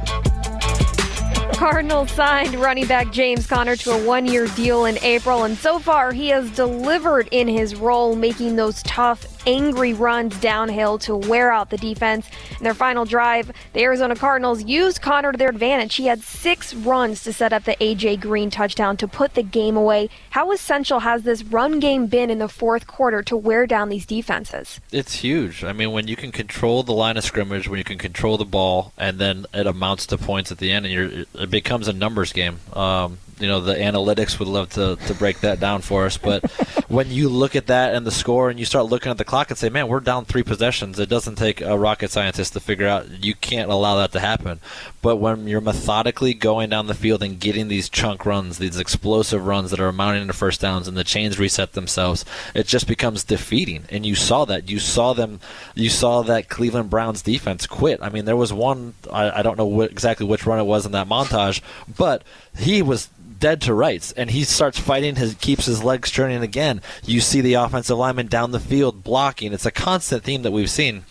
[1.53, 5.79] Cardinals signed running back James Conner to a one year deal in April, and so
[5.79, 11.51] far he has delivered in his role, making those tough angry runs downhill to wear
[11.51, 12.27] out the defense.
[12.57, 15.95] In their final drive, the Arizona Cardinals used Conner to their advantage.
[15.95, 18.17] He had six runs to set up the A.J.
[18.17, 20.09] Green touchdown to put the game away.
[20.31, 24.05] How essential has this run game been in the fourth quarter to wear down these
[24.05, 24.79] defenses?
[24.91, 25.63] It's huge.
[25.63, 28.45] I mean, when you can control the line of scrimmage, when you can control the
[28.45, 32.33] ball, and then it amounts to points at the end, and it becomes a numbers
[32.33, 32.59] game.
[32.73, 36.43] Um, you know the analytics would love to, to break that down for us but
[36.91, 39.49] when you look at that and the score and you start looking at the clock
[39.49, 42.87] and say man we're down three possessions it doesn't take a rocket scientist to figure
[42.87, 44.59] out you can't allow that to happen.
[45.01, 49.47] But when you're methodically going down the field and getting these chunk runs these explosive
[49.47, 53.23] runs that are amounting to first downs and the chains reset themselves it just becomes
[53.23, 53.85] defeating.
[53.89, 54.69] And you saw that.
[54.69, 55.39] You saw them
[55.75, 58.01] you saw that cleveland browns defense quit.
[58.01, 60.85] I mean there was one i, I don't know what, exactly which run it was
[60.85, 61.61] in that montage
[61.97, 62.23] but
[62.57, 63.09] he was
[63.41, 65.17] dead to rights, and he starts fighting.
[65.17, 66.81] His keeps his legs turning again.
[67.03, 69.51] You see the offensive lineman down the field blocking.
[69.51, 71.03] It's a constant theme that we've seen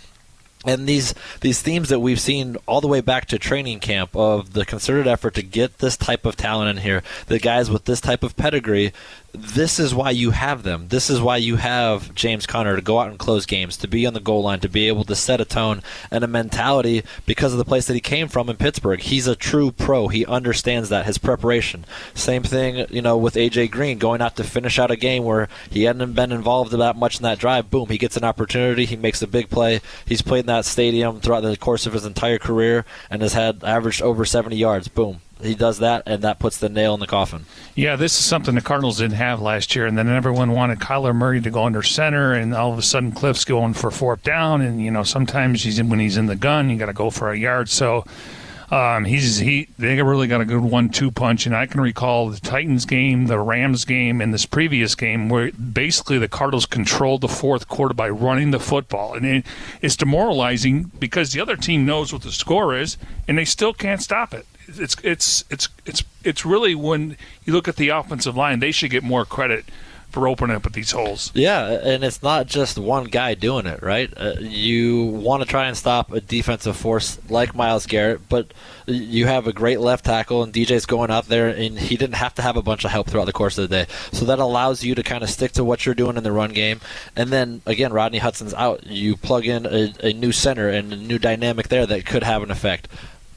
[0.66, 4.52] and these these themes that we've seen all the way back to training camp of
[4.52, 8.00] the concerted effort to get this type of talent in here, the guys with this
[8.00, 8.92] type of pedigree,
[9.32, 10.88] this is why you have them.
[10.88, 14.06] This is why you have James Conner to go out and close games, to be
[14.06, 17.52] on the goal line, to be able to set a tone and a mentality because
[17.52, 19.00] of the place that he came from in Pittsburgh.
[19.00, 20.08] He's a true pro.
[20.08, 21.84] He understands that his preparation.
[22.14, 25.48] Same thing, you know, with AJ Green going out to finish out a game where
[25.70, 27.70] he hadn't been involved that much in that drive.
[27.70, 28.84] Boom, he gets an opportunity.
[28.84, 29.80] He makes a big play.
[30.06, 33.62] He's played in that stadium throughout the course of his entire career and has had
[33.64, 34.88] averaged over 70 yards.
[34.88, 37.46] Boom, he does that, and that puts the nail in the coffin.
[37.74, 41.14] Yeah, this is something the Cardinals didn't have last year, and then everyone wanted Kyler
[41.14, 44.60] Murray to go under center, and all of a sudden Kliff's going for fourth down,
[44.60, 47.10] and you know sometimes he's in, when he's in the gun, you got to go
[47.10, 47.68] for a yard.
[47.68, 48.04] So
[48.70, 52.38] um, he's he they really got a good one-two punch, and I can recall the
[52.38, 57.28] Titans game, the Rams game, and this previous game where basically the Cardinals controlled the
[57.28, 59.46] fourth quarter by running the football, and it,
[59.82, 64.02] it's demoralizing because the other team knows what the score is, and they still can't
[64.02, 64.46] stop it
[64.78, 68.90] it's it's it's it's it's really when you look at the offensive line, they should
[68.90, 69.64] get more credit
[70.10, 71.30] for opening up these holes.
[71.34, 74.12] Yeah, and it's not just one guy doing it, right?
[74.16, 78.52] Uh, you want to try and stop a defensive force like Myles Garrett, but
[78.86, 82.34] you have a great left tackle, and DJ's going out there, and he didn't have
[82.34, 83.92] to have a bunch of help throughout the course of the day.
[84.12, 86.52] So that allows you to kind of stick to what you're doing in the run
[86.52, 86.80] game.
[87.14, 88.86] And then, again, Rodney Hudson's out.
[88.86, 92.42] You plug in a, a new center and a new dynamic there that could have
[92.42, 92.88] an effect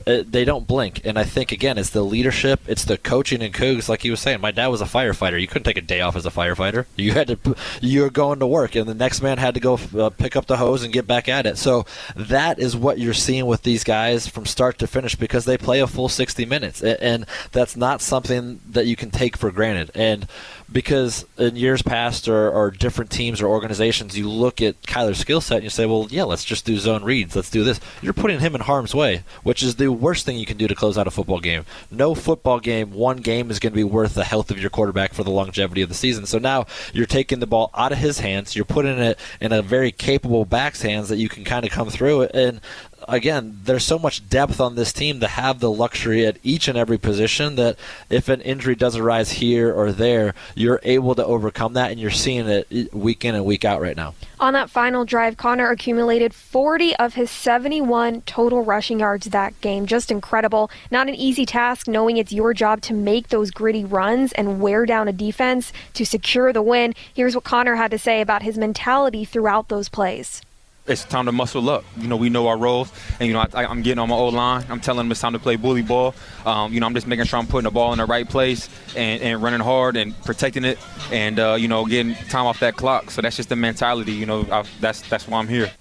[0.06, 1.02] uh, they don't blink.
[1.06, 3.90] And I think again, it's the leadership, it's the coaching and Cougs.
[3.90, 5.40] Like you were saying, my dad was a firefighter.
[5.40, 6.86] You couldn't take a day off as a firefighter.
[6.96, 9.80] You had to, you were going to work, and the next man had to go
[9.98, 11.58] uh, pick up the hose and get back at it.
[11.58, 11.86] So
[12.16, 15.80] that is what you're seeing with these guys from start to finish because they play
[15.80, 19.92] a full 60 minutes, and that's not something that you can take for granted.
[19.96, 20.28] And
[20.74, 25.40] because in years past or, or different teams or organizations, you look at Kyler's skill
[25.40, 27.36] set and you say, well, yeah, let's just do zone reads.
[27.36, 27.80] Let's do this.
[28.02, 30.76] You're putting him in harm's way, which is the worst thing you can do to
[30.76, 31.66] close out a football game.
[31.92, 35.14] No football game, one game is going to be worth the health of your quarterback
[35.14, 36.26] for the longevity of the season.
[36.26, 38.56] So now you're taking the ball out of his hands.
[38.56, 41.92] You're putting it in a very capable back's hands that you can kind of come
[41.92, 42.32] through it.
[42.34, 42.60] And
[43.08, 46.78] again, there's so much depth on this team to have the luxury at each and
[46.78, 47.78] every position that
[48.10, 52.12] if an injury does arise here or there, you're able to overcome that, and you're
[52.12, 54.14] seeing it week in and week out right now.
[54.40, 59.86] On that final drive, Conner accumulated 40 of his 71 total rushing yards that game.
[59.86, 60.70] Just incredible.
[60.92, 64.86] Not an easy task knowing it's your job to make those gritty runs and wear
[64.86, 66.94] down a defense to secure the win.
[67.14, 70.42] Here's what Conner had to say about his mentality throughout those plays
[70.86, 71.86] it's time to muscle up.
[71.98, 74.34] You know, we know our roles, and you know, I, am getting on my old
[74.34, 74.66] line.
[74.70, 76.14] I'm telling them it's time to play bully ball.
[76.46, 78.68] Um, you know, I'm just making sure I'm putting the ball in the right place
[78.96, 80.78] and, and running hard and protecting it,
[81.12, 83.12] and uh, you know, getting time off that clock.
[83.12, 84.12] So that's just the mentality.
[84.12, 85.72] You know, I, that's that's why I'm here.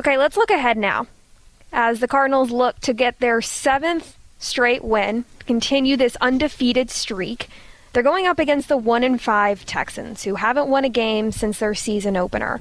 [0.00, 1.06] Okay, let's look ahead now,
[1.72, 7.48] as the Cardinals look to get their seventh straight win, continue this undefeated streak.
[7.92, 11.60] They're going up against the one and five Texans, who haven't won a game since
[11.60, 12.60] their season opener.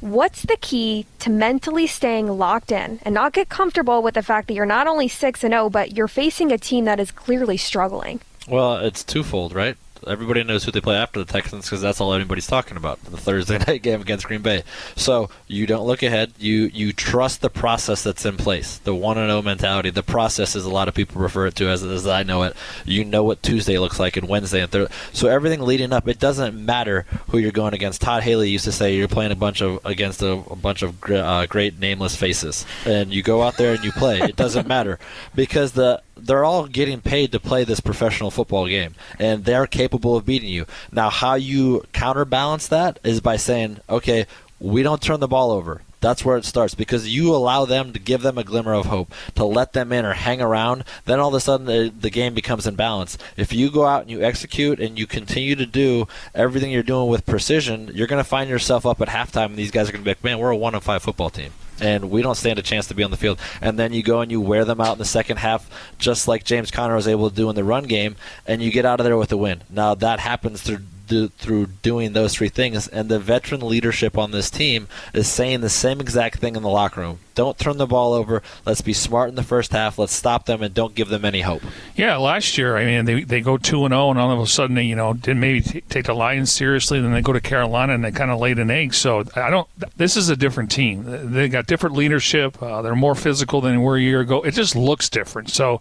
[0.00, 4.48] What's the key to mentally staying locked in and not get comfortable with the fact
[4.48, 7.56] that you're not only 6 and 0 but you're facing a team that is clearly
[7.56, 8.20] struggling?
[8.46, 9.76] Well, it's twofold, right?
[10.06, 13.16] Everybody knows who they play after the Texans because that's all anybody's talking about the
[13.16, 14.62] Thursday night game against Green Bay.
[14.94, 16.32] So you don't look ahead.
[16.38, 19.90] You you trust the process that's in place, the one and zero mentality.
[19.90, 22.56] The process, as a lot of people refer it to as as I know it.
[22.84, 24.94] You know what Tuesday looks like and Wednesday and Thursday.
[25.12, 28.00] So everything leading up, it doesn't matter who you're going against.
[28.00, 31.02] Todd Haley used to say you're playing a bunch of against a, a bunch of
[31.10, 34.20] uh, great nameless faces, and you go out there and you play.
[34.20, 34.98] It doesn't matter
[35.34, 40.16] because the they're all getting paid to play this professional football game, and they're capable
[40.16, 40.66] of beating you.
[40.90, 44.26] Now, how you counterbalance that is by saying, okay,
[44.58, 45.82] we don't turn the ball over.
[46.00, 49.12] That's where it starts because you allow them to give them a glimmer of hope,
[49.34, 50.84] to let them in or hang around.
[51.04, 53.16] Then all of a sudden the, the game becomes in balance.
[53.36, 57.08] If you go out and you execute and you continue to do everything you're doing
[57.08, 60.02] with precision, you're going to find yourself up at halftime and these guys are going
[60.02, 61.50] to be like, man, we're a one and five football team
[61.80, 63.38] and we don't stand a chance to be on the field.
[63.60, 65.68] And then you go and you wear them out in the second half,
[65.98, 68.16] just like James Conner was able to do in the run game,
[68.46, 69.62] and you get out of there with a win.
[69.70, 72.88] Now that happens through do, through doing those three things.
[72.88, 76.68] And the veteran leadership on this team is saying the same exact thing in the
[76.68, 77.18] locker room.
[77.34, 78.42] Don't turn the ball over.
[78.64, 79.98] Let's be smart in the first half.
[79.98, 81.62] Let's stop them and don't give them any hope.
[81.94, 84.46] Yeah, last year, I mean, they, they go 2 and 0, and all of a
[84.46, 86.98] sudden, they, you know, didn't maybe t- take the Lions seriously.
[86.98, 88.94] Then they go to Carolina and they kind of laid an egg.
[88.94, 91.04] So I don't, this is a different team.
[91.32, 92.62] They got different leadership.
[92.62, 94.42] Uh, they're more physical than they were a year ago.
[94.42, 95.50] It just looks different.
[95.50, 95.80] So,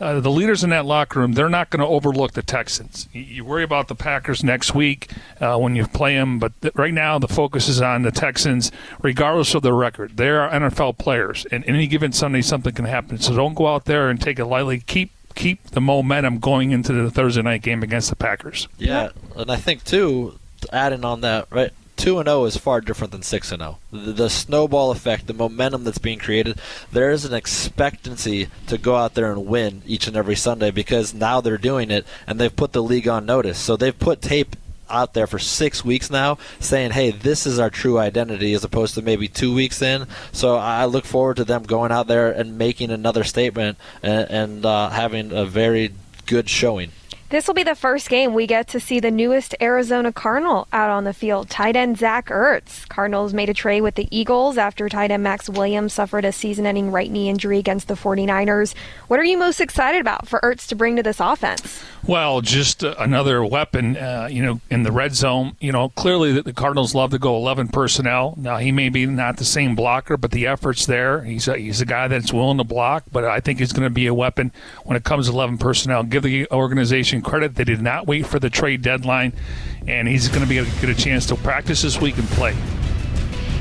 [0.00, 3.08] uh, the leaders in that locker room, they're not going to overlook the Texans.
[3.12, 6.92] You, worry about the Packers next week uh, when you play them, but th- right
[6.92, 8.70] now the focus is on the Texans,
[9.02, 10.16] regardless of their record.
[10.16, 13.18] They are NFL players, and any given Sunday something can happen.
[13.18, 14.80] So don't go out there and take it lightly.
[14.80, 18.68] Keep keep the momentum going into the Thursday night game against the Packers.
[18.78, 20.38] Yeah, and I think too,
[20.72, 21.72] adding on that, right?
[21.96, 23.78] Two and zero is far different than six and zero.
[23.90, 26.60] The, the snowball effect, the momentum that's being created,
[26.92, 31.14] there is an expectancy to go out there and win each and every Sunday because
[31.14, 33.58] now they're doing it and they've put the league on notice.
[33.58, 34.56] So they've put tape
[34.88, 38.94] out there for six weeks now saying, hey, this is our true identity as opposed
[38.94, 40.06] to maybe two weeks in.
[40.32, 44.66] So I look forward to them going out there and making another statement and, and
[44.66, 45.92] uh, having a very
[46.26, 46.92] good showing.
[47.28, 50.90] This will be the first game we get to see the newest Arizona Cardinal out
[50.90, 51.50] on the field.
[51.50, 52.88] Tight end Zach Ertz.
[52.88, 56.66] Cardinals made a trade with the Eagles after tight end Maxx Williams suffered a season
[56.66, 58.76] ending right knee injury against the 49ers.
[59.08, 61.82] What are you most excited about for Ertz to bring to this offense?
[62.06, 65.56] Well, just uh, another weapon, uh, you know, in the red zone.
[65.58, 68.34] You know, clearly the, the Cardinals love to go 11 personnel.
[68.36, 71.24] Now, he may be not the same blocker, but the effort's there.
[71.24, 73.90] He's a, he's a guy that's willing to block, but I think he's going to
[73.90, 74.52] be a weapon
[74.84, 76.04] when it comes to 11 personnel.
[76.04, 77.54] Give the organization credit.
[77.56, 79.34] They did not wait for the trade deadline,
[79.86, 82.26] and he's going to be able to get a chance to practice this week and
[82.28, 82.56] play.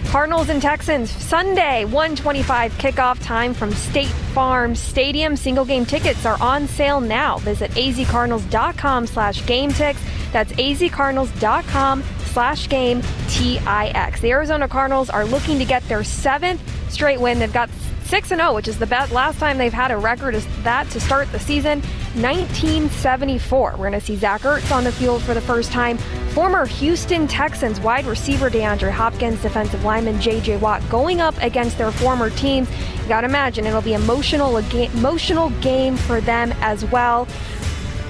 [0.07, 5.35] Cardinals and Texans Sunday 125 kickoff time from State Farm Stadium.
[5.35, 7.39] Single game tickets are on sale now.
[7.39, 9.99] Visit azcardinals.com slash game ticks.
[10.31, 14.21] That's azcardinals.com slash game T-I-X.
[14.21, 16.61] The Arizona Cardinals are looking to get their seventh
[16.91, 17.39] straight win.
[17.39, 17.69] They've got
[18.05, 20.99] 6 0, which is the best last time they've had a record is that to
[20.99, 21.81] start the season,
[22.13, 23.71] 1974.
[23.71, 25.97] We're going to see Zach Ertz on the field for the first time.
[26.35, 30.57] Former Houston Texans wide receiver DeAndre Hopkins, defensive lineman J.J.
[30.57, 32.69] Watt going up against their former teams.
[33.01, 37.27] You got to imagine it'll be emotional, emotional game for them as well.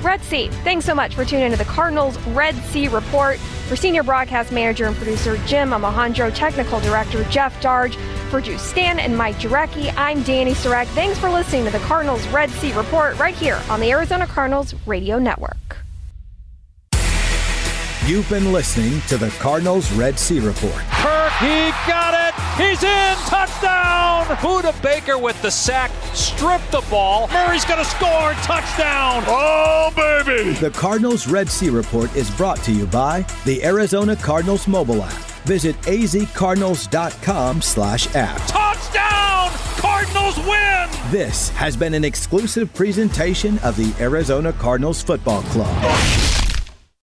[0.01, 3.37] Red Sea, thanks so much for tuning into the Cardinals Red Sea Report.
[3.67, 7.95] For senior broadcast manager and producer Jim Amahondro, technical director Jeff Darge,
[8.29, 10.85] for Drew Stan and Mike Jurecki, I'm Danny Sarek.
[10.87, 14.75] Thanks for listening to the Cardinals Red Sea Report right here on the Arizona Cardinals
[14.85, 15.84] Radio Network.
[18.07, 20.75] You've been listening to the Cardinals Red Sea Report.
[20.91, 22.35] Kirk, he got it.
[22.55, 23.15] He's in.
[23.25, 24.27] Touchdown.
[24.27, 25.89] Budda Baker with the sack.
[26.13, 27.27] Stripped the ball.
[27.29, 28.33] Murray's going to score.
[28.43, 29.23] Touchdown.
[29.25, 30.51] Oh, baby.
[30.53, 35.23] The Cardinals Red Sea Report is brought to you by the Arizona Cardinals mobile app.
[35.45, 38.37] Visit azcardinals.com slash app.
[38.47, 39.49] Touchdown.
[39.77, 40.89] Cardinals win.
[41.09, 46.34] This has been an exclusive presentation of the Arizona Cardinals Football Club.